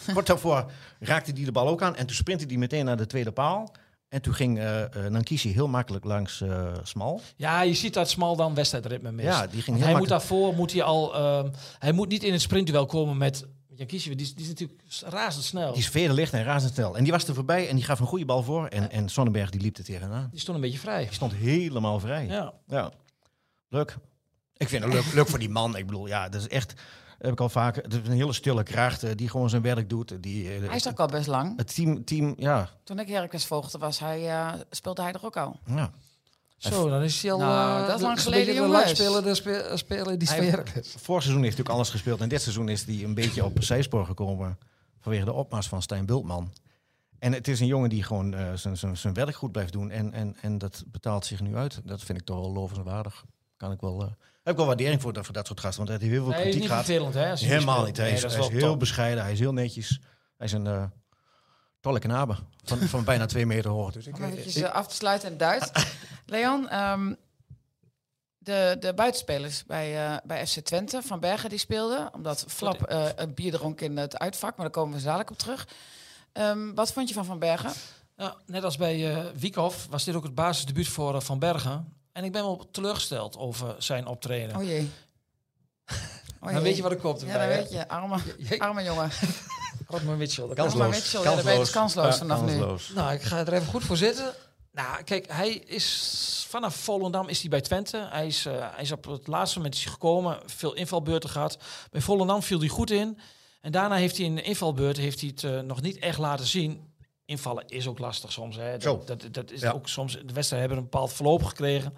[0.05, 1.96] eh, kort daarvoor raakte hij de bal ook aan.
[1.96, 3.72] En toen sprintte hij meteen naar de tweede paal.
[4.10, 4.60] En toen ging
[5.10, 7.22] Nankisi heel makkelijk langs eh, Smal.
[7.36, 9.28] Ja, je ziet dat Smal dan wedstrijdritme mist.
[9.28, 11.16] Ja, die ging heel hij moet daarvoor moet hij al...
[11.16, 11.50] ehm,
[11.80, 13.46] hij moet niet in het sprintduel komen met...
[13.76, 15.74] Jan Kiesje, die, is- die is natuurlijk razendsnel.
[15.74, 16.98] Die is licht en razendsnel.
[16.98, 18.68] En die was er voorbij en die gaf een goede bal voor.
[18.68, 20.28] En, en Sonnenberg die liep er tegenaan.
[20.32, 21.04] Die stond een beetje vrij.
[21.04, 22.26] Die stond helemaal vrij.
[22.26, 22.54] Ja.
[22.68, 22.92] Ja.
[23.70, 23.98] Leuk.
[24.58, 25.78] Ik vind het leuk, leuk voor die man.
[25.78, 26.74] Ik bedoel, ja, dat is echt...
[27.18, 27.84] Heb ik al vaker.
[27.84, 30.24] Het is een hele stille kracht eh, die gewoon zijn werk doet.
[30.24, 31.58] Die, eh, hij is ook al best lang.
[31.58, 32.70] het team, team, ja.
[32.84, 35.60] Toen ik Heracles volgde, was hij, eh, speelde hij er ook al.
[35.66, 35.92] ja.
[36.58, 37.38] Zo, dan is hij al...
[37.40, 38.74] Nou, eh, dat is lang geleden, jongens.
[38.84, 40.64] langspeler, de spe- speler die Hij-.
[40.84, 42.22] Vorig seizoen heeft hij ook alles gespeeld.
[42.22, 44.58] En dit seizoen is hij een beetje op zijspoor gekomen.
[45.00, 46.54] Vanwege de opmars van Stijn Bultman.
[47.20, 49.92] En het is een jongen die gewoon eh, zijn- zijn zijn werk goed blijft doen.
[49.92, 51.82] En, en, en dat betaalt zich nu uit.
[51.84, 53.26] Dat vind ik toch wel lovenswaardig.
[53.58, 54.08] Kan ik wel, eh,
[54.44, 55.86] heb ik wel waardering voor, dat- voor dat soort gasten.
[55.86, 57.40] Want hij heeft heel veel Nee, hij is kritiek niet gehad.
[57.40, 57.98] Helemaal niet.
[57.98, 58.80] Hij Nee, is, hij is heel top.
[58.80, 59.24] bescheiden.
[59.24, 60.00] Hij is heel netjes.
[60.38, 60.84] Hij is een eh
[61.80, 62.36] tolle knabe.
[62.64, 63.92] Van, van bijna twee meter hoog.
[63.92, 65.72] Dus ik, Om eventjes eh, af te sluiten in Duits.
[66.26, 67.14] Leon, ehm,
[68.38, 72.14] de, de buitenspelers bij, eh, bij FC Twente, Van Bergen, die speelden.
[72.14, 75.38] Omdat Flap eh, een bier dronk in het uitvak, maar daar komen we dadelijk op
[75.38, 75.68] terug.
[76.34, 77.72] Ehm, wat vond je van Van Bergen?
[78.16, 81.94] Ja, net als bij eh Wiekhoff was dit ook het basisdebuut voor Van Bergen.
[82.18, 84.56] En ik ben wel teleurgesteld over zijn optreden.
[84.56, 84.90] Oh jee.
[86.40, 86.62] Oh dan jee.
[86.64, 87.22] weet je wat er komt.
[87.22, 87.48] Ja, hè?
[87.48, 87.88] weet je.
[87.88, 89.10] Arme, Je- arme jongen.
[89.88, 90.48] Rodman Mitchell.
[90.53, 90.96] Kansloos.
[90.96, 92.48] Mitchell, ja, daar ben je dus kansloos vanaf nu.
[92.48, 92.92] kansloos.
[92.96, 94.34] Nou, ik ga er even goed voor zitten.
[94.72, 98.08] Nou, kijk, hij is vanaf Volendam is hij bij Twente.
[98.10, 101.58] Hij is, eh, hij is op het laatste moment is gekomen, veel invalbeurten gehad.
[101.92, 103.20] Bij Volendam viel hij goed in.
[103.62, 106.48] En daarna heeft hij in de invalbeurt heeft hij het eh, nog niet echt laten
[106.48, 106.94] zien.
[107.27, 108.55] Invallen is ook lastig soms.
[108.55, 108.77] Hè.
[108.77, 109.72] Dat, dat, dat is Ja.
[109.72, 110.11] ook soms.
[110.13, 111.94] De wedstrijden hebben een bepaald verloop gekregen.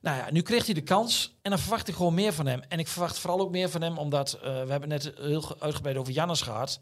[0.00, 2.60] Nou ja, nu kreeg hij de kans en dan verwacht ik gewoon meer van hem.
[2.68, 5.56] En ik verwacht vooral ook meer van hem, omdat eh, we hebben net heel ge-
[5.58, 6.80] uitgebreid over Jannes gehad.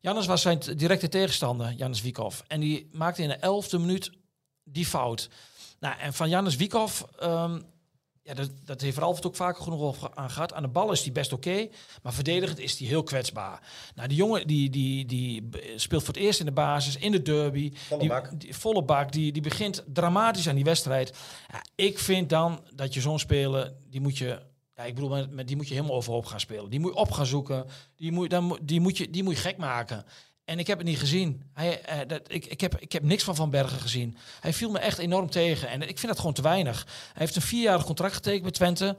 [0.00, 2.42] Jannes was zijn directe tegenstander, Jannes Wiekhoff.
[2.46, 4.10] En die maakte in de elfde minuut
[4.64, 5.28] die fout.
[5.80, 7.60] Nou, en van Jannes Wiekhoff, ehm,
[8.26, 10.52] ja, dat, dat heeft Ralf ook vaker genoeg aan gehad.
[10.52, 11.68] Aan de bal is hij best oké,
[12.02, 13.62] maar verdedigend is hij heel kwetsbaar.
[13.94, 17.22] Nou, die jongen die, die, die speelt voor het eerst in de basis, in de
[17.22, 17.72] derby.
[17.74, 18.40] Volle die, bak.
[18.40, 21.16] Die, volle bak, die, die begint dramatisch aan die wedstrijd.
[21.52, 24.40] Ja, ik vind dan dat je zo'n speler, die moet je...
[24.74, 26.70] Ja, ik bedoel, met, met die moet je helemaal overhoop gaan spelen.
[26.70, 27.66] Die moet je op gaan zoeken.
[27.96, 30.04] Die moet, dan, die moet, je, die moet je gek maken.
[30.46, 31.42] En ik heb het niet gezien.
[31.52, 34.16] Hij, eh, dat, ik, ik, heb, ik heb niks van Van Bergen gezien.
[34.40, 35.68] Hij viel me echt enorm tegen.
[35.68, 36.84] En ik vind dat gewoon te weinig.
[36.86, 38.96] Hij heeft een vierjarig contract getekend met Twente.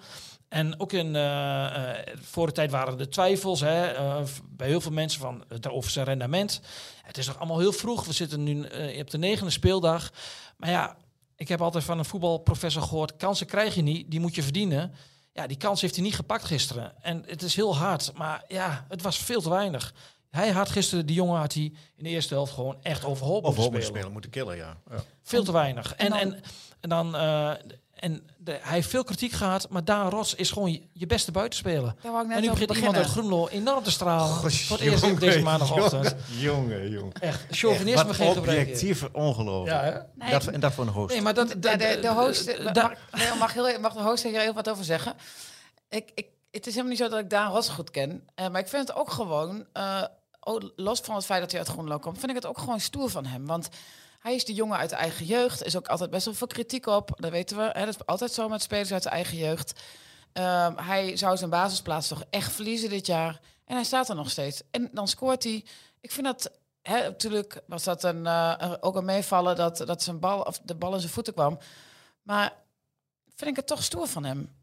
[0.50, 4.82] En ook in eh, eh, voor de tijd waren er twijfels hè, eh, bij heel
[4.82, 6.62] veel mensen van, over zijn rendement.
[7.02, 8.06] Het is nog allemaal heel vroeg.
[8.06, 10.12] We zitten nu eh, op de negende speeldag.
[10.58, 10.98] Maar ja,
[11.36, 13.16] ik heb altijd van een voetbalprofessor gehoord...
[13.16, 14.94] kansen krijg je niet, die moet je verdienen.
[15.34, 17.04] Ja, die kans heeft hij niet gepakt gisteren.
[17.04, 19.94] En het is heel hard, maar ja, het was veel te weinig.
[20.30, 21.64] Hij had gisteren, die jongen had hij
[21.96, 23.84] in de eerste helft gewoon echt overhoop moeten spelen.
[23.86, 24.78] spelen, moeten killen, ja.
[24.92, 25.04] ja.
[25.24, 25.96] Veel te weinig.
[25.96, 26.42] En, dan- en,
[26.80, 27.16] en dan...
[27.16, 27.52] eh,
[27.98, 31.32] en de, hij heeft veel kritiek gehad, maar Daan Rots is gewoon je, je beste
[31.32, 31.96] buitenspeler.
[32.02, 33.30] Daar wou ik net En nu begint iemand uit beginnen.
[33.30, 34.28] Groenlo enorm te stralen.
[34.36, 36.16] Goh, voor het eerst op deze maandagochtend.
[36.40, 37.14] Jongen, jongen.
[37.14, 38.60] Echt, chauvinisme geen gebrek.
[38.60, 39.78] objectief ongelooflijk.
[39.78, 40.00] Ja, hè?
[40.16, 41.14] Nee, dat, en dat voor een host.
[41.14, 41.48] Nee, maar dat...
[41.50, 42.94] de, de, de host, mag,
[43.40, 45.14] mag, heel, mag de host hier heel wat over zeggen?
[45.90, 46.26] Ik, ik,
[46.58, 48.28] het is helemaal niet zo dat ik Daan Ros goed ken.
[48.36, 49.66] eh, maar ik vind het ook gewoon,
[50.40, 52.80] oh, los van het feit dat hij uit Groenlo komt, vind ik het ook gewoon
[52.80, 53.46] stoer van hem.
[53.46, 53.70] Want
[54.20, 55.64] hij is de jongen uit de eigen jeugd.
[55.64, 57.12] is ook altijd best wel veel kritiek op.
[57.16, 57.64] Dat weten we.
[57.64, 59.82] Hè, dat is altijd zo met spelers uit de eigen jeugd.
[60.34, 63.40] Ehm, hij zou zijn basisplaats toch echt verliezen dit jaar.
[63.66, 64.62] En hij staat er nog steeds.
[64.72, 65.66] En dan scoort hij.
[66.02, 66.52] Ik vind dat...
[66.82, 70.76] Hè, natuurlijk was dat een, eh, ook een meevallen dat, dat zijn bal, of de
[70.76, 71.58] bal in zijn voeten kwam.
[72.22, 72.54] Maar
[73.36, 74.56] vind ik het toch stoer van hem.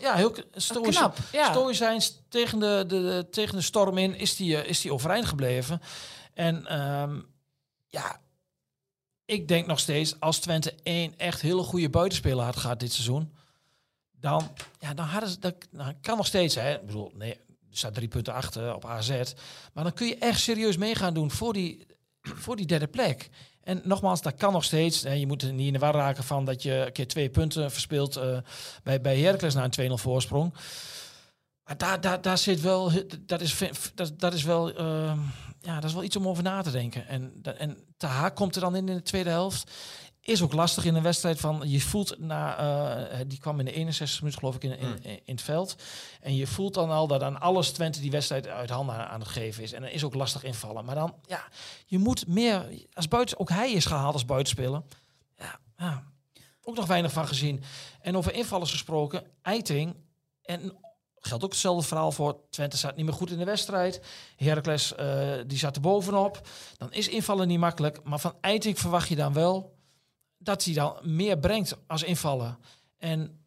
[0.00, 0.96] Ja, heel stoïcijns.
[0.96, 1.50] knap, ja.
[1.50, 5.26] Stoïcijns tegen de, de, de- tegen de storm in is die, eh, is die overeind
[5.26, 5.80] gebleven.
[6.34, 7.20] En ehm,
[7.86, 8.20] ja,
[9.24, 13.34] ik denk nog steeds, als Twente één echt hele goede buitenspeler had gehad dit seizoen,
[14.12, 16.74] dan, ja, dan hadden ze, dat, nou, kan nog steeds, hè.
[16.74, 19.08] Ik bedoel, nee, er staat drie punten achter op AZ.
[19.72, 21.86] Maar dan kun je echt serieus mee gaan doen voor die,
[22.22, 23.28] voor die derde plek.
[23.64, 25.02] En nogmaals, dat kan nog steeds.
[25.02, 27.30] Hè, je moet er niet in de war raken van dat je een keer twee
[27.30, 28.38] punten verspeelt eh,
[28.82, 30.54] bij, bij Heracles na een 2-0 voorsprong.
[31.64, 33.58] Maar daar, daar, daar zit wel, dat is,
[33.94, 35.18] dat, dat is wel, ehm,
[35.60, 37.08] ja, dat is wel iets om over na te denken.
[37.08, 39.70] En, en Taha komt er dan in in de tweede helft.
[40.26, 43.72] Is ook lastig in een wedstrijd van, je voelt na, eh, die kwam in de
[43.72, 45.76] 61 minuut geloof ik in, in, in het veld.
[46.20, 49.20] En je voelt dan al dat aan alles Twente die wedstrijd uit handen aan, aan
[49.20, 49.72] het geven is.
[49.72, 50.84] En dan is ook lastig invallen.
[50.84, 51.44] Maar dan, ja,
[51.86, 54.82] je moet meer, als buiten, ook hij is gehaald als buitenspeler.
[55.38, 56.04] Ja, ja,
[56.62, 57.62] ook nog weinig van gezien.
[58.00, 59.96] En over invallers gesproken, Eiting
[60.42, 60.72] en
[61.26, 62.40] geldt ook hetzelfde verhaal voor.
[62.50, 64.00] Twente staat niet meer goed in de wedstrijd.
[64.36, 66.48] Heracles eh, die zat er bovenop.
[66.76, 68.02] Dan is invallen niet makkelijk.
[68.02, 69.73] Maar van Eiting verwacht je dan wel
[70.44, 72.58] dat hij dan meer brengt als invallen.
[72.98, 73.38] En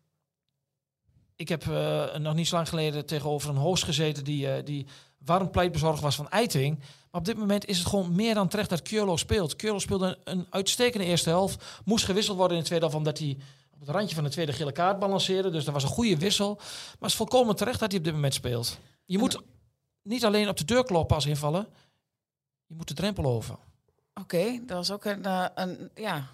[1.36, 4.86] ik heb eh, nog niet zo lang geleden tegenover een host gezeten die, eh, die
[5.18, 6.80] warm pleitbezorger was van Eiting.
[6.80, 9.56] Maar op dit moment is het gewoon meer dan terecht dat Keulo speelt.
[9.56, 11.82] Keulo speelde een, een uitstekende eerste helft.
[11.86, 13.38] Moest gewisseld worden in de tweede helft omdat hij
[13.74, 15.50] op het randje van de tweede gele kaart balanceerde.
[15.50, 16.56] Dus dat was een goede wissel.
[16.56, 18.80] Maar het is volkomen terecht dat hij op dit moment speelt.
[19.06, 19.42] Je moet
[20.02, 21.68] niet alleen op de deur kloppen als invallen.
[22.66, 23.58] Je moet de drempel over.
[24.14, 25.90] Oké, dat was ook een, eh, een...
[25.96, 26.28] Ja,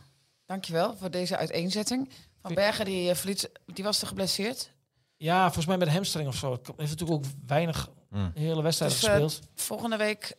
[0.45, 2.09] dankjewel voor deze uiteenzetting.
[2.41, 4.69] Van Bergen, die, eh, verliet, die was er geblesseerd.
[5.17, 6.51] Ja, volgens mij met een hamstring of zo.
[6.51, 8.31] Het heeft natuurlijk ook weinig Hmm.
[8.33, 9.47] hele wedstrijden Dus, eh, gespeeld.
[9.55, 10.35] Volgende week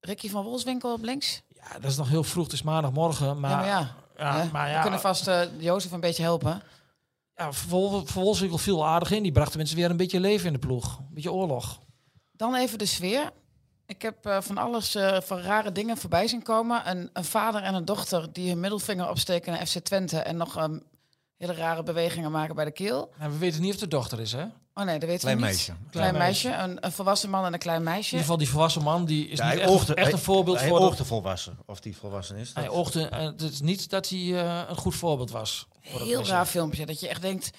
[0.00, 1.42] Ricky van Wolfswinkel op links.
[1.48, 2.44] Ja, dat is nog heel vroeg.
[2.44, 3.40] Het is maandagmorgen.
[3.40, 3.94] Maar ja, maar ja.
[4.16, 6.62] ja, hè, maar We kunnen vast eh Jozef een beetje helpen.
[7.34, 9.22] ja Vol- Wolfswinkel viel aardig in.
[9.22, 10.98] Die bracht de mensen weer een beetje leven in de ploeg.
[10.98, 11.80] Een beetje oorlog.
[12.32, 13.30] Dan even de sfeer.
[13.86, 16.90] Ik heb eh, van alles eh, van rare dingen voorbij zien komen.
[16.90, 20.56] Een, een vader en een dochter die hun middelvinger opsteken naar FC Twente en nog
[20.56, 20.78] ehm,
[21.38, 23.10] hele rare bewegingen maken bij de keel.
[23.18, 24.42] En we weten niet of het de dochter is, hè?
[24.42, 25.52] In Oh nee, dat weten Klein we niet.
[25.54, 25.72] meisje.
[25.90, 28.04] Klein, Klein meisje, Een, een volwassen man en een klein meisje.
[28.10, 30.22] ieder geval die volwassen man, die is Ja, niet hij echt, oogde- echt een hij-
[30.22, 30.78] voorbeeld Hij voor...
[30.78, 31.58] de- oogde volwassen.
[31.66, 32.50] Of die volwassen is.
[32.54, 35.66] Hij oogde, eh, het is niet dat hij eh, een goed voorbeeld was.
[35.82, 37.50] voor Heel raar filmpje, dat je echt denkt...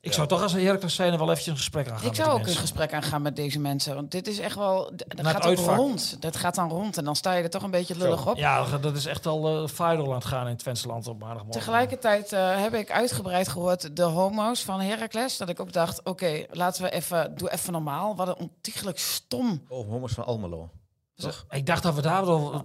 [0.00, 2.06] Ik zou toch als een Heracles zijn er wel eventjes een gesprek aan gaan ik
[2.06, 3.94] met zou die ook een gesprek aangaan met deze mensen.
[3.94, 4.92] Want dit is echt wel...
[4.96, 6.22] Dat gaat ook rond.
[6.22, 6.96] Dat gaat dan rond.
[6.98, 8.36] En dan sta je er toch een beetje lullig op.
[8.36, 11.60] Ja, dat is echt al uh, viral aan het gaan in het Twentseland op maandagmorgen.
[11.60, 15.36] Tegelijkertijd eh, heb ik uitgebreid gehoord de homo's van Heracles.
[15.36, 18.16] Dat ik ook dacht, oké, laten we even, doe even normaal.
[18.16, 19.62] Wat een ontiegelijk stom.
[19.68, 20.70] Oh, homo's van Almelo.
[21.14, 21.44] Toch?
[21.50, 22.64] Ik dacht dat we daar wel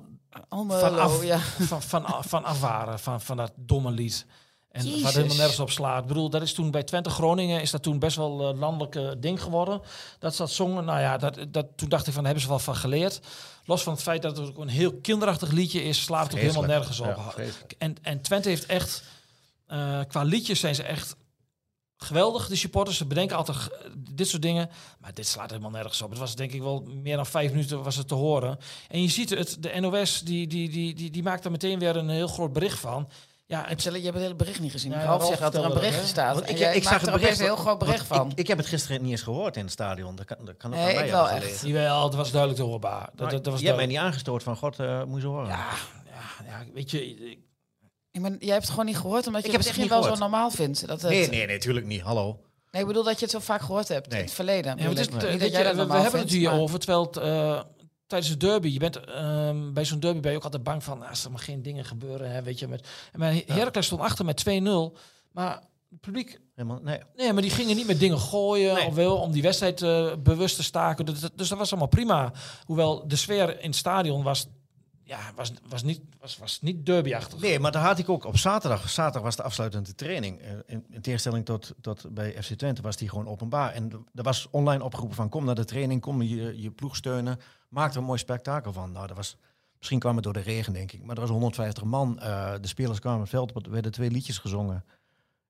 [0.49, 1.37] Almelo, Vanaf- ja.
[1.39, 4.25] van, van, van af waren, van, van dat domme lied.
[4.73, 5.01] En Jezus.
[5.01, 6.01] waar het helemaal nergens op slaat.
[6.01, 8.95] Ik bedoel, dat is toen bij Twente Groningen is dat toen best wel een landelijk
[8.95, 9.81] eh, ding geworden.
[10.19, 10.85] Dat ze dat zongen.
[10.85, 13.19] Nou ja, dat, dat, toen dacht ik van, daar hebben ze wel van geleerd.
[13.65, 16.39] Los van het feit dat het ook een heel kinderachtig liedje is, slaat het ook
[16.39, 17.05] helemaal nergens op.
[17.05, 17.33] Ja,
[17.77, 19.03] en, en Twente heeft echt,
[19.67, 21.15] eh, qua liedjes zijn ze echt
[21.97, 22.97] geweldig, de supporters.
[22.97, 23.57] Ze bedenken altijd
[23.97, 24.69] dit soort dingen.
[24.99, 26.09] Maar dit slaat helemaal nergens op.
[26.09, 28.59] Het was denk ik wel meer dan vijf minuten was het te horen.
[28.89, 31.95] En je ziet het, de NOS die, die, die, die, die maakt daar meteen weer
[31.95, 33.09] een heel groot bericht van.
[33.53, 34.91] Ja, Je en hebt, je hebt het hele bericht niet gezien.
[34.91, 36.49] Ja, Ralf zegt dat er een bericht staat.
[36.49, 38.31] Ik, ik maakt zag het er bericht een heel groot bericht van.
[38.31, 40.15] Ik, ik heb het gisteren niet eens gehoord in het stadion.
[40.15, 41.61] Dat kan, dat kan ook Nee, aan ik wel echt.
[41.65, 43.09] Jawel, het was duidelijk te hoorbaar.
[43.15, 45.47] Dat, dat, dat was je hebt mij niet aangestoord van God, eh moet je horen.
[45.47, 45.67] Ja,
[46.05, 47.39] ja, ja, weet je, ik-
[48.11, 50.03] Ik ben, jij hebt het gewoon niet gehoord, omdat je Ik heb het misschien wel
[50.03, 50.87] zo normaal vindt.
[50.87, 52.01] Dat het, nee, nee, nee, natuurlijk niet.
[52.01, 52.39] Hallo.
[52.71, 54.19] Nee, ik bedoel dat je het zo vaak gehoord hebt Nee.
[54.19, 54.77] in het verleden.
[54.77, 57.03] Ja, maar het is, Niet dat jij dat we, hebben het hier maar- over, terwijl
[57.05, 57.61] het, eh,
[58.13, 61.01] tijdens de derby, je bent ehm, bij zo'n derby ben je ook altijd bang van,
[61.01, 62.67] ah, als er maar geen dingen gebeuren, hè, weet je.
[62.67, 64.97] Met, en mijn Heracles stond achter met 2-0,
[65.31, 66.99] maar het publiek, Helemaal, nee.
[67.15, 68.87] nee, maar die gingen niet met dingen gooien, Nee.
[68.87, 71.05] of wel, om die wedstrijd eh, bewust te staken.
[71.05, 72.31] Dus, dus dat was allemaal prima.
[72.65, 74.47] Hoewel de sfeer in het stadion was,
[75.03, 77.39] ja, was, was niet, was, was niet derbyachtig.
[77.39, 78.89] Nee, maar daar had ik ook op zaterdag.
[78.89, 80.41] Zaterdag was de afsluitende training.
[80.41, 83.71] Eh, In, in tegenstelling tot, tot bij FC Twente was die gewoon openbaar.
[83.71, 87.39] En er was online opgeroepen van kom naar de training, kom je, je ploeg steunen.
[87.69, 88.91] Maak er een mooi spektakel van.
[88.91, 89.37] Nou, dat was,
[89.77, 91.03] misschien kwam het door de regen, denk ik.
[91.03, 92.19] Maar er was 150 man.
[92.19, 94.85] Eh, de spelers kwamen het veld op, er werden twee liedjes gezongen.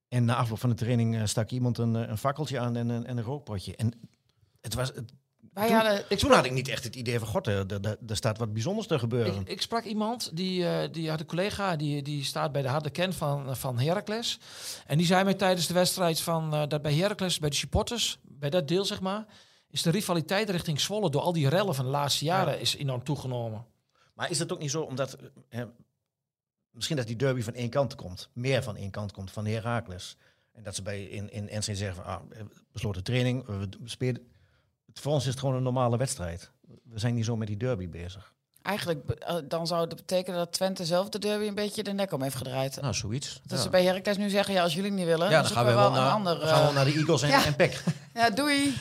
[0.08, 3.06] En na afloop van de training eh, stak iemand een, een fakkeltje aan en een,
[3.06, 3.76] en een rookpotje.
[3.76, 3.92] En
[4.60, 5.12] het was, het,
[5.54, 7.66] Wij toen, hadden, ik, toen had ik niet echt het idee van, god, er,
[8.06, 9.40] er, staat wat bijzonders te gebeuren.
[9.40, 12.68] Ik, ik sprak iemand, die, eh, die had een collega, die, die staat bij de
[12.68, 14.38] harde ken van, van Heracles.
[14.86, 18.18] En die zei mij tijdens de wedstrijd van, eh, dat bij Heracles, bij de supporters,
[18.22, 19.26] bij dat deel zeg maar,
[19.68, 23.04] is de rivaliteit richting Zwolle door al die rellen van de laatste jaren is enorm
[23.04, 23.66] toegenomen.
[24.14, 25.16] Maar is het ook niet zo, omdat
[25.48, 25.62] eh,
[26.70, 30.16] misschien dat die derby van één kant komt, meer van één kant komt, van Heracles.
[30.52, 32.20] En dat ze bij in, in NC zeggen van, ah,
[32.72, 34.32] besloten training, we spelen.
[35.00, 36.50] Voor ons is het gewoon een normale wedstrijd.
[36.82, 38.33] We zijn niet zo met die derby bezig.
[38.64, 42.12] Eigenlijk, eh, dan zou het betekenen dat Twente zelf de derby een beetje de nek
[42.12, 42.80] om heeft gedraaid.
[42.80, 43.40] Nou, zoiets.
[43.46, 43.64] Dat ja.
[43.64, 45.80] ze bij Heracles nu zeggen, ja, als jullie niet willen, ja, dan gaan we wel
[45.80, 46.38] wel een naar, ander...
[46.38, 47.44] dan gaan we naar de Eagles en, ja.
[47.44, 47.82] en PEC.
[48.14, 48.74] ja, doei.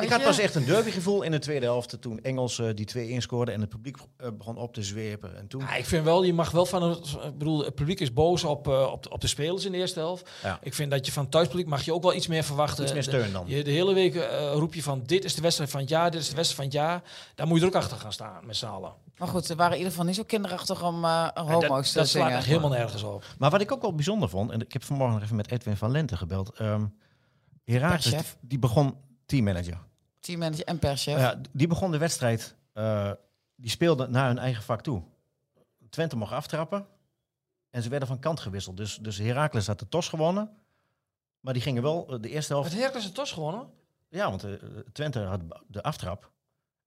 [0.00, 3.16] Ik had pas echt een derbygevoel in de tweede helft toen Engels eh, die 2-1
[3.16, 5.36] scoorde en het publiek eh, begon op te zwepen.
[5.36, 8.00] En toen, Ja, ik vind wel, je mag wel van het, ik bedoel, het publiek
[8.00, 10.30] is boos op, eh, op, de, op de spelers in de eerste helft.
[10.42, 10.58] Ja.
[10.62, 12.84] Ik vind dat je van het thuispubliek mag je ook wel iets meer verwachten.
[12.84, 13.46] iets meer steun dan.
[13.46, 16.10] De, je, de hele week roep je van dit is de wedstrijd van het jaar,
[16.10, 17.02] dit is de wedstrijd van het jaar.
[17.34, 18.89] Daar moet je er ook achter gaan staan met z'n allen.
[19.20, 21.92] Maar goed, ze waren in ieder geval niet zo kinderachtig om eh En homo's dat,
[21.92, 23.24] te dat slaat echt helemaal nergens op.
[23.38, 25.76] Maar wat ik ook wel bijzonder vond, en ik heb vanmorgen nog even met Edwin
[25.76, 26.50] van Lente gebeld.
[26.50, 26.86] ehm
[27.64, 29.78] Herakles, die, begon teammanager.
[30.20, 31.18] Teammanager en perschef.
[31.18, 33.10] Ja, die begon de wedstrijd, eh,
[33.56, 35.02] die speelde naar hun eigen vak toe.
[35.90, 36.86] Twente mocht aftrappen
[37.70, 38.76] en ze werden van kant gewisseld.
[38.76, 40.50] Dus, dus Herakles had de tos gewonnen,
[41.40, 42.70] maar die gingen wel eh, de eerste helft...
[42.70, 43.68] Het Heracles het tos gewonnen.
[44.08, 44.46] Ja, want
[44.92, 46.30] Twente had de aftrap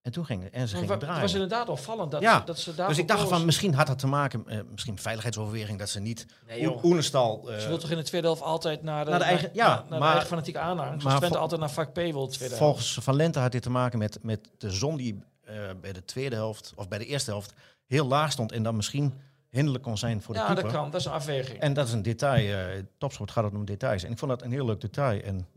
[0.04, 1.14] en toen gingen en ze gingen draaien.
[1.14, 3.88] Het was inderdaad opvallend dat, Ja, dat ze daar Dus ik dacht van, misschien had
[3.88, 7.52] dat te maken, eh, misschien veiligheidsoverweging, dat ze niet Nee, Oenestal...
[7.52, 9.68] eh, Ze wil toch in de tweede helft altijd naar de, Naar de eigen- ja,
[9.68, 11.04] naar, naar de maar- eigen fanatieke aanhang.
[11.04, 12.58] Maar Twente altijd naar vak P wil tweede helft.
[12.58, 16.06] Volgens Van Lente had dit te maken met, met de zon die eh, bij de
[16.06, 17.54] tweede helft, of bij de eerste helft,
[17.86, 19.14] heel laag stond en dan misschien
[19.50, 20.64] hinderlijk kon zijn voor de Ja, keeper.
[20.64, 20.92] dat kan.
[20.92, 21.60] Dat is een afweging.
[21.60, 22.76] En dat is een detail.
[22.76, 24.04] eh topsport gaat het om details.
[24.04, 25.22] En ik vond dat een heel leuk detail.
[25.22, 25.48] En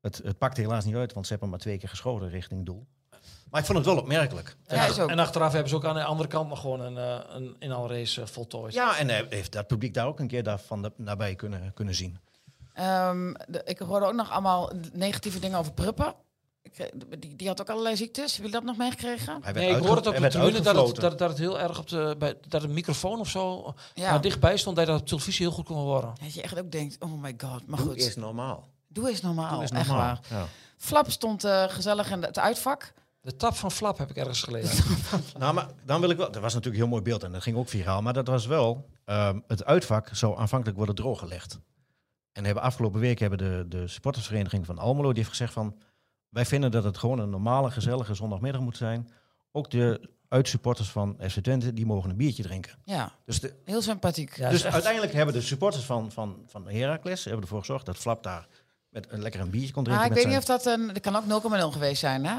[0.00, 2.86] het, het pakte helaas niet uit, want ze hebben maar twee keer geschoten richting doel.
[3.50, 4.56] Maar ik vond het wel opmerkelijk.
[4.66, 5.06] Ja.
[5.06, 8.20] En achteraf hebben ze ook aan de andere kant nog gewoon een, eh, een inhaalrace
[8.20, 8.74] eh, voltooid.
[8.74, 11.72] Ja, en eh, heeft dat publiek daar ook een keer daar van de, nabij kunnen,
[11.74, 12.18] kunnen zien.
[12.72, 16.14] Ehm, de- ik hoorde ook nog allemaal negatieve dingen over Pruppen.
[16.62, 18.32] Ik, die, die had ook allerlei ziektes.
[18.36, 19.42] Hebben jullie dat nog meegekregen?
[19.54, 21.88] Nee, ik hoorde het op de tribune dat het, dat, dat het heel erg op
[21.88, 24.10] de, bij, dat een microfoon of zo Ja.
[24.10, 26.12] maar dichtbij stond, dat je dat op televisie heel goed kon horen.
[26.22, 27.66] Dat je echt ook denkt, oh my god.
[27.66, 28.68] Maar Doe goed, is normaal.
[28.88, 29.54] doe eens normaal.
[29.54, 30.06] Doe is Echt normaal.
[30.06, 30.20] waar.
[30.30, 30.46] Ja.
[30.76, 32.92] Flap stond eh, gezellig in het uitvak.
[33.26, 34.84] De tap van Flap heb ik ergens gelezen.
[35.38, 36.30] Nou, maar dan wil ik wel.
[36.30, 38.02] Dat was natuurlijk een heel mooi beeld en dat ging ook viraal.
[38.02, 38.88] Maar dat was wel.
[39.04, 41.58] ehm, het uitvak zou aanvankelijk worden drooggelegd.
[42.32, 45.76] En hebben afgelopen week hebben de, de supportersvereniging van Almelo die heeft gezegd van.
[46.28, 49.10] Wij vinden dat het gewoon een normale, gezellige zondagmiddag moet zijn.
[49.52, 52.78] Ook de uitsupporters van FC Twente, die mogen een biertje drinken.
[52.84, 54.36] Ja, Dus, de, heel sympathiek.
[54.36, 57.96] Ja, dus echt- uiteindelijk hebben de supporters van, van, van Heracles hebben ervoor gezorgd dat
[57.96, 58.46] Flap daar
[58.88, 60.08] met een lekker een biertje kon drinken.
[60.08, 60.86] Maar ik weet niet of dat een...
[60.86, 62.34] Dat kan ook 0,0 geweest zijn, hè?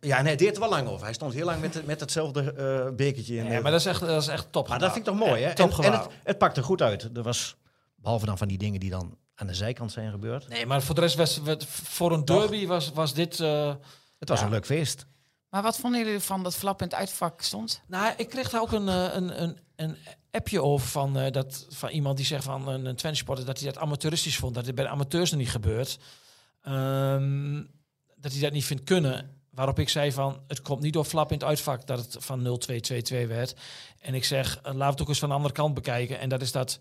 [0.00, 1.04] Ja, nee, het deed er wel lang over.
[1.04, 3.44] Hij stond heel lang met, met hetzelfde eh, bekertje in.
[3.44, 4.68] Ja, maar dat is echt, dat is echt top.
[4.68, 5.54] Maar dat vind ik toch mooi, hè?
[5.54, 7.02] Top En, en het, het pakte goed uit.
[7.16, 7.56] Er was,
[7.94, 10.48] behalve dan van die dingen die dan aan de zijkant zijn gebeurd.
[10.48, 13.40] Nee, maar voor de rest, was, was- voor een derby was, was dit...
[13.40, 13.74] eh,
[14.18, 14.44] Het was Ja.
[14.44, 15.06] een leuk feest.
[15.48, 17.82] Maar wat vonden jullie van dat Flap in het uitvak stond?
[17.86, 19.96] Nou, ik kreeg daar ook een, eh, een, een, een
[20.30, 23.72] appje over van, eh, dat, van iemand die zegt van een, een supporter dat hij
[23.72, 24.54] dat amateuristisch vond.
[24.54, 25.98] Dat dit bij de amateurs nog niet gebeurt.
[26.62, 27.62] Ehm,
[28.16, 29.42] dat hij dat niet vindt kunnen.
[29.54, 32.60] Waarop ik zei van, het komt niet door flap in het uitvak dat het van
[33.12, 33.54] 0-2-2-2 werd.
[34.00, 36.18] En ik zeg, eh, laten we het ook eens van de andere kant bekijken.
[36.18, 36.78] En dat is dat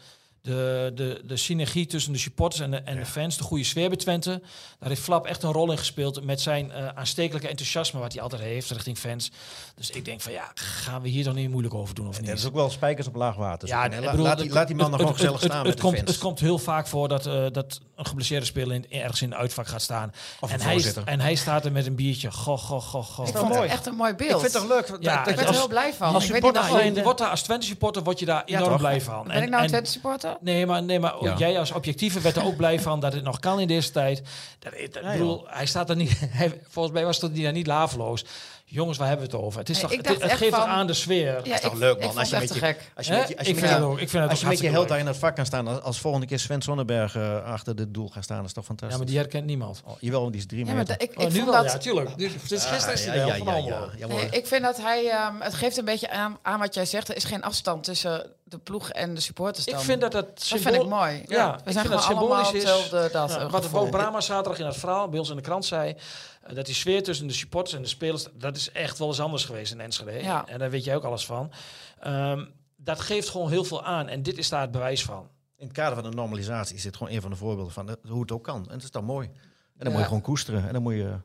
[0.47, 3.87] de, de, de synergie tussen de supporters en de, en de fans, de goede sfeer
[3.89, 4.41] bij Twente.
[4.79, 8.21] Daar heeft Flap echt een rol in gespeeld met zijn eh, aanstekelijke enthousiasme wat hij
[8.21, 9.31] altijd heeft richting fans.
[9.75, 12.21] Dus ik denk van ja, gaan we hier dan niet moeilijk over doen of En
[12.21, 12.29] niet?
[12.29, 13.67] dat is ook wel spijkers op laag water.
[13.67, 15.73] Ja, bedoel, laat, die, laat die man nog het- gewoon gezellig het- staan het, met
[15.73, 16.09] het de komt, fans.
[16.11, 19.35] Het komt heel vaak voor dat, eh, dat een geblesseerde speler in, ergens in de
[19.35, 20.11] uitvak gaat staan.
[20.39, 21.03] Of en, hij, voorzitter.
[21.05, 22.31] en hij staat er met een biertje.
[22.31, 23.27] Goh, goh, goh, goh.
[23.27, 23.67] Ik wel vond mooi.
[23.67, 24.31] het echt een mooi beeld.
[24.31, 26.13] Ik vind het toch leuk dat, Ja, dat Ik werd er heel blij van.
[26.13, 28.43] als ik weet niet supporter Nou, je- wordt daar als Twente supporter word je daar
[28.45, 29.27] enorm blij van.
[29.27, 30.32] Ben ik nou een Twente supporter?
[30.41, 31.37] Nee, maar, nee, maar ook Ja.
[31.37, 34.21] jij als objectieve werd er ook blij van dat het nog kan in deze tijd.
[34.59, 36.19] Dat, dat, Ja, bedoel, hij staat er niet.
[36.29, 38.25] Hij, volgens mij was dat die daar niet laveloos.
[38.73, 39.59] Jongens, waar hebben we het over?
[39.59, 41.39] Het, is toch, ik het, geeft toch aan de sfeer.
[41.47, 42.73] Ja, is toch ik, leuk, ik man, vond als je het echt met te je-
[42.73, 42.91] gek.
[42.95, 43.19] Als je Hè?
[43.19, 43.99] met je, als je ik met vind je, het ook.
[43.99, 45.81] Ik vind het als je met je held daar in het vak kan staan, als,
[45.81, 48.97] als volgende keer Sven Sonnenberg eh, achter het doel gaat staan, is toch fantastisch.
[48.97, 49.81] Ja, maar die herkent niemand.
[49.85, 50.95] Oh, jawel, die is drie Ja, maar meter.
[51.01, 51.71] ik, ik Oh, nu wel, dat...
[51.71, 52.17] ja, tuurlijk.
[52.17, 55.09] Dit is gisteren is hij de van ik vind dat hij...
[55.09, 57.09] ehm, het geeft een beetje aan, aan wat jij zegt.
[57.09, 59.81] Er is geen afstand tussen de ploeg en de supporters Ik dan.
[59.83, 61.23] vind dat dat Dat vind ik mooi.
[61.27, 62.69] Ja, we ik zijn vind dat gewoon allemaal symbolisch is.
[62.69, 63.71] hetzelfde dat, eh, wat.
[63.71, 65.95] Bo Brama zaterdag in het verhaal bij ons in de krant zei,
[66.43, 69.19] eh, dat die sfeer tussen de supporters en de spelers, dat is echt wel eens
[69.19, 70.11] anders geweest in Enschede.
[70.11, 70.47] Ja.
[70.47, 71.51] En daar weet jij ook alles van.
[71.99, 75.29] Ehm, dat geeft gewoon heel veel aan en dit is daar het bewijs van.
[75.55, 78.21] In het kader van de normalisatie is dit gewoon een van de voorbeelden van hoe
[78.21, 78.65] het ook kan.
[78.67, 79.27] En het is dan mooi.
[79.27, 80.67] En dan moet je gewoon koesteren.
[80.67, 81.15] En dan moet je...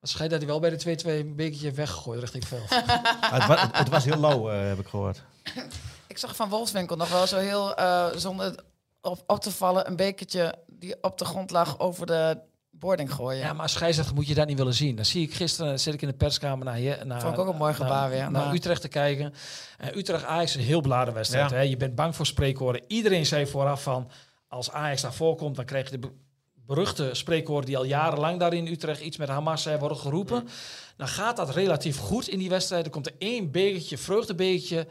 [0.00, 2.84] Het schijnt dat hij wel bij de 2-2 een bekertje weggegooid richting het veld.
[3.38, 5.22] Het, wa- het was heel lauw, eh, heb ik gehoord.
[6.06, 8.54] Ik zag van Wolfswinkel nog wel zo heel, eh, zonder
[9.00, 12.38] op, op te vallen, een bekertje die op de grond lag over de
[12.82, 13.40] boarding gooien.
[13.40, 14.96] Ja, maar als scheidsrechter moet je dat niet willen zien.
[14.96, 17.48] Dan zie ik gisteren, zit ik in de perskamer naar, je, naar, Vond ik ook
[17.48, 19.34] een mooi gebaar naar, weer, naar maar- Utrecht te kijken.
[19.78, 21.50] En Utrecht Ajax is een heel beladen wedstrijd.
[21.50, 21.56] Ja.
[21.56, 21.62] Hè?
[21.62, 22.82] Je bent bang voor spreekwoorden.
[22.86, 24.10] Iedereen zei vooraf van,
[24.48, 26.12] als Ajax daar voorkomt, dan krijg je de be-
[26.66, 30.48] beruchte spreekwoorden die al jarenlang daar in Utrecht iets met Hamas eh, worden geroepen.
[30.96, 32.84] Dan gaat dat relatief goed in die wedstrijd.
[32.84, 34.86] Er komt er één bekertje, vreugdebekertje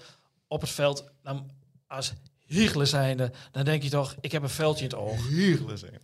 [0.47, 1.11] op het veld.
[1.23, 1.49] Dan,
[1.87, 2.13] als
[2.51, 5.29] Hiegelen zijnde, dan denk je toch, ik heb een veldje in het oog.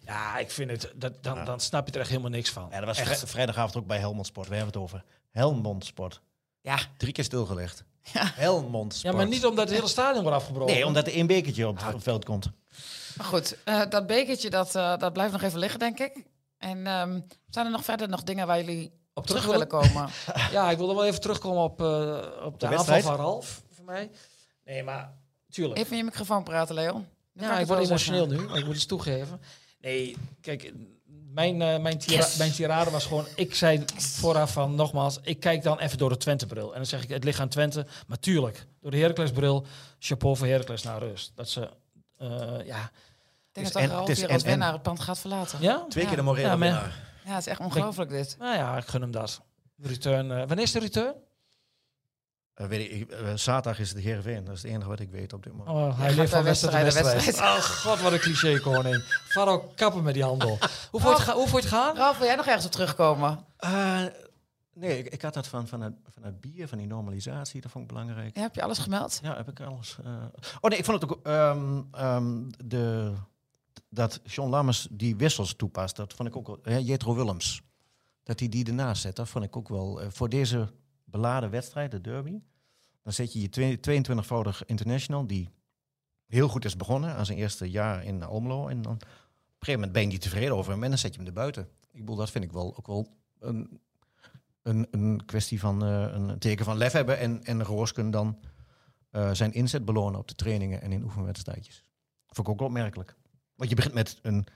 [0.06, 2.68] Ja, ik vind het, dat, dan, dan snap je er echt helemaal niks van.
[2.72, 3.18] Ja, dat was Echt.
[3.20, 4.48] vri- vrijdagavond ook bij Helmond Sport.
[4.48, 6.22] We hebben het over Helmond Sport.
[6.62, 7.84] Ja, Drie keer stilgelegd.
[8.14, 8.32] Ja.
[8.36, 9.14] Helmond Sport.
[9.14, 10.74] Ja, maar niet omdat het hele stadion wordt afgebroken.
[10.74, 12.52] Nee, omdat er één bekertje op het veld komt.
[13.18, 13.58] maar goed.
[13.64, 16.24] eh, dat bekertje, dat, eh, dat blijft nog even liggen, denk ik.
[16.58, 20.10] En ehm, zijn er nog verder nog dingen waar jullie op terug terug willen komen?
[20.52, 23.04] Ja, ik wil er wel even terugkomen op, eh, op de, aanval wedstrijd?
[23.04, 24.10] van Ralf, voor mij.
[24.66, 25.14] Nee, maar
[25.58, 25.80] tuurlijk.
[25.80, 27.08] Even in je microfoon praten, Leon.
[27.34, 28.48] Ja, ik word emotioneel zeggen.
[28.52, 29.42] nu, ik moet iets toegeven.
[29.82, 30.74] Nee, kijk,
[31.34, 33.26] mijn, eh, mijn, tira mijn tirade was gewoon...
[33.36, 36.70] Ik zei vooraf van, nogmaals, ik kijk dan even door de Twente-bril.
[36.72, 37.86] En dan zeg ik, het ligt aan Twente.
[38.08, 39.66] Maar tuurlijk, door de Heracles-bril,
[40.00, 41.32] chapeau voor Heracles naar rust.
[41.36, 41.70] Dat ze,
[42.18, 42.28] eh,
[42.66, 42.92] ja...
[43.48, 45.00] Ik denk Dus dat en- Ralf het is weer als en- en- winnaar het pand
[45.00, 45.62] gaat verlaten.
[45.62, 45.86] Ja?
[45.90, 46.10] Twee Ja.
[46.10, 47.04] keer de morele Ja, winnaar.
[47.26, 48.36] Ja, het is echt ongelooflijk dit.
[48.40, 49.42] Nou ja, ik gun hem dat.
[49.82, 51.14] Return, eh, wanneer is de return?
[52.58, 54.44] Eh, weet ik, eh, zaterdag is het Heerenveen.
[54.46, 55.78] Dat is het enige wat ik weet op dit moment.
[55.78, 57.38] Oh, hij leeft van wedstrijd wedstrijd.
[57.40, 59.04] Oh god, wat een cliché koning.
[59.04, 60.58] Faro, kappen met die handel.
[60.92, 61.96] Hoe je het, hoe het gaan?
[61.96, 63.46] Ralf, wil jij nog ergens op terugkomen?
[63.58, 64.04] Eh,
[64.74, 67.62] nee, ik, ik had dat van, van, het, van het bier, van die normalisatie.
[67.62, 68.36] Dat vond ik belangrijk.
[68.36, 69.20] Ja, heb je alles gemeld?
[69.24, 69.98] Ja, heb ik alles.
[70.06, 70.12] eh.
[70.62, 71.26] Oh nee, ik vond het ook.
[71.26, 73.14] ehm, ehm, de,
[73.90, 76.60] dat John Lammers die wissels toepast, dat vond ik ook wel.
[76.64, 77.62] hè, Jetro Willems.
[78.24, 80.02] Dat hij die ernaast zet, dat vond ik ook wel.
[80.02, 80.68] eh, voor deze
[81.10, 82.40] beladen wedstrijd, de derby.
[83.04, 85.50] Dan zet je je twee- 22-voudig international, die
[86.26, 88.68] heel goed is begonnen aan zijn eerste jaar in Almelo.
[88.68, 89.08] En dan op een
[89.60, 91.70] gegeven moment ben je niet tevreden over hem en dan zet je hem erbuiten.
[91.92, 93.08] Ik bedoel, dat vind ik wel ook wel
[93.40, 93.80] een,
[94.62, 97.18] een, een kwestie van eh, een teken van lef hebben.
[97.18, 98.40] En, en Roos kunnen dan
[99.10, 101.84] eh, zijn inzet belonen op de trainingen en in oefenwedstrijdjes.
[102.28, 103.16] Vond ik ook opmerkelijk.
[103.56, 104.48] Want je begint met een.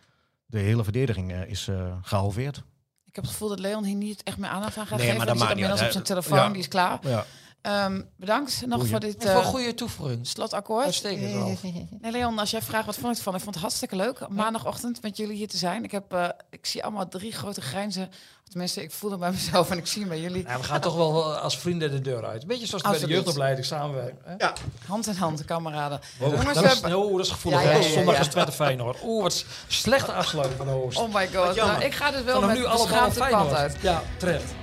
[0.46, 2.64] De hele verdediging eh, is eh, gehalveerd.
[3.12, 5.17] Ik heb het gevoel dat Leon hier niet echt meer aandacht aan gaat Nee, geven.
[5.17, 6.50] maar dat maakt niet inmiddels op zijn telefoon, Ja.
[6.50, 7.00] die is klaar.
[7.02, 7.26] Ja.
[7.62, 8.89] Ehm, bedankt nog Goeie.
[8.91, 10.28] voor dit voor een eh goede toevoeging.
[10.28, 10.86] slotakkoord.
[10.86, 11.62] Uitstekend, Ralf.
[12.02, 14.36] Nee, Leon, als jij vraagt wat vond ik ervan, ik vond het hartstikke leuk om
[14.36, 15.84] maandagochtend met jullie hier te zijn.
[15.84, 18.10] Ik, heb, eh, ik zie allemaal drie grote grijnzen.
[18.50, 20.43] Tenminste, ik voel het bij mezelf en ik zie hem bij jullie.
[20.47, 22.41] Ja, we gaan toch wel als vrienden de deur uit.
[22.41, 24.17] Een beetje zoals bij de jeugdopleiding samenwerken.
[24.38, 24.47] hè?
[24.88, 26.00] Hand in hand, kameraden.
[26.19, 27.63] Oh, Jongens, dat, is, oh, dat is gevoelig.
[27.63, 28.21] Ja, ja, ja, ja, Zondag ja.
[28.21, 28.97] is Twente Feyenoord.
[29.04, 30.97] Oeh, wat slechte afsluiting van de host.
[30.97, 31.56] Oh my god.
[31.56, 33.54] Nou, ik ga dus wel Vanaf met nu allemaal Feyenoord.
[33.54, 33.76] uit.
[33.82, 34.54] Ja, terecht.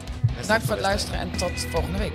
[0.46, 2.12] Dank voor het luisteren en tot volgende week.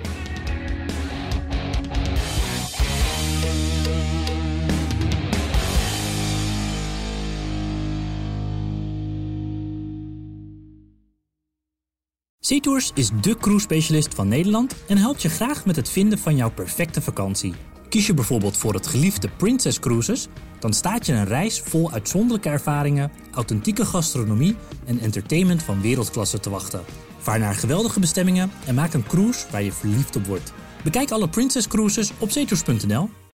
[12.46, 16.50] SeaTours is de cruise-specialist van Nederland en helpt je graag met het vinden van jouw
[16.50, 17.54] perfecte vakantie.
[17.88, 20.28] Kies je bijvoorbeeld voor het geliefde Princess Cruises,
[20.58, 26.50] dan staat je een reis vol uitzonderlijke ervaringen, authentieke gastronomie en entertainment van wereldklasse te
[26.50, 26.84] wachten.
[27.18, 30.52] Vaar naar geweldige bestemmingen en maak een cruise waar je verliefd op wordt.
[30.82, 33.08] Bekijk alle Princess Cruises op zeetours.nl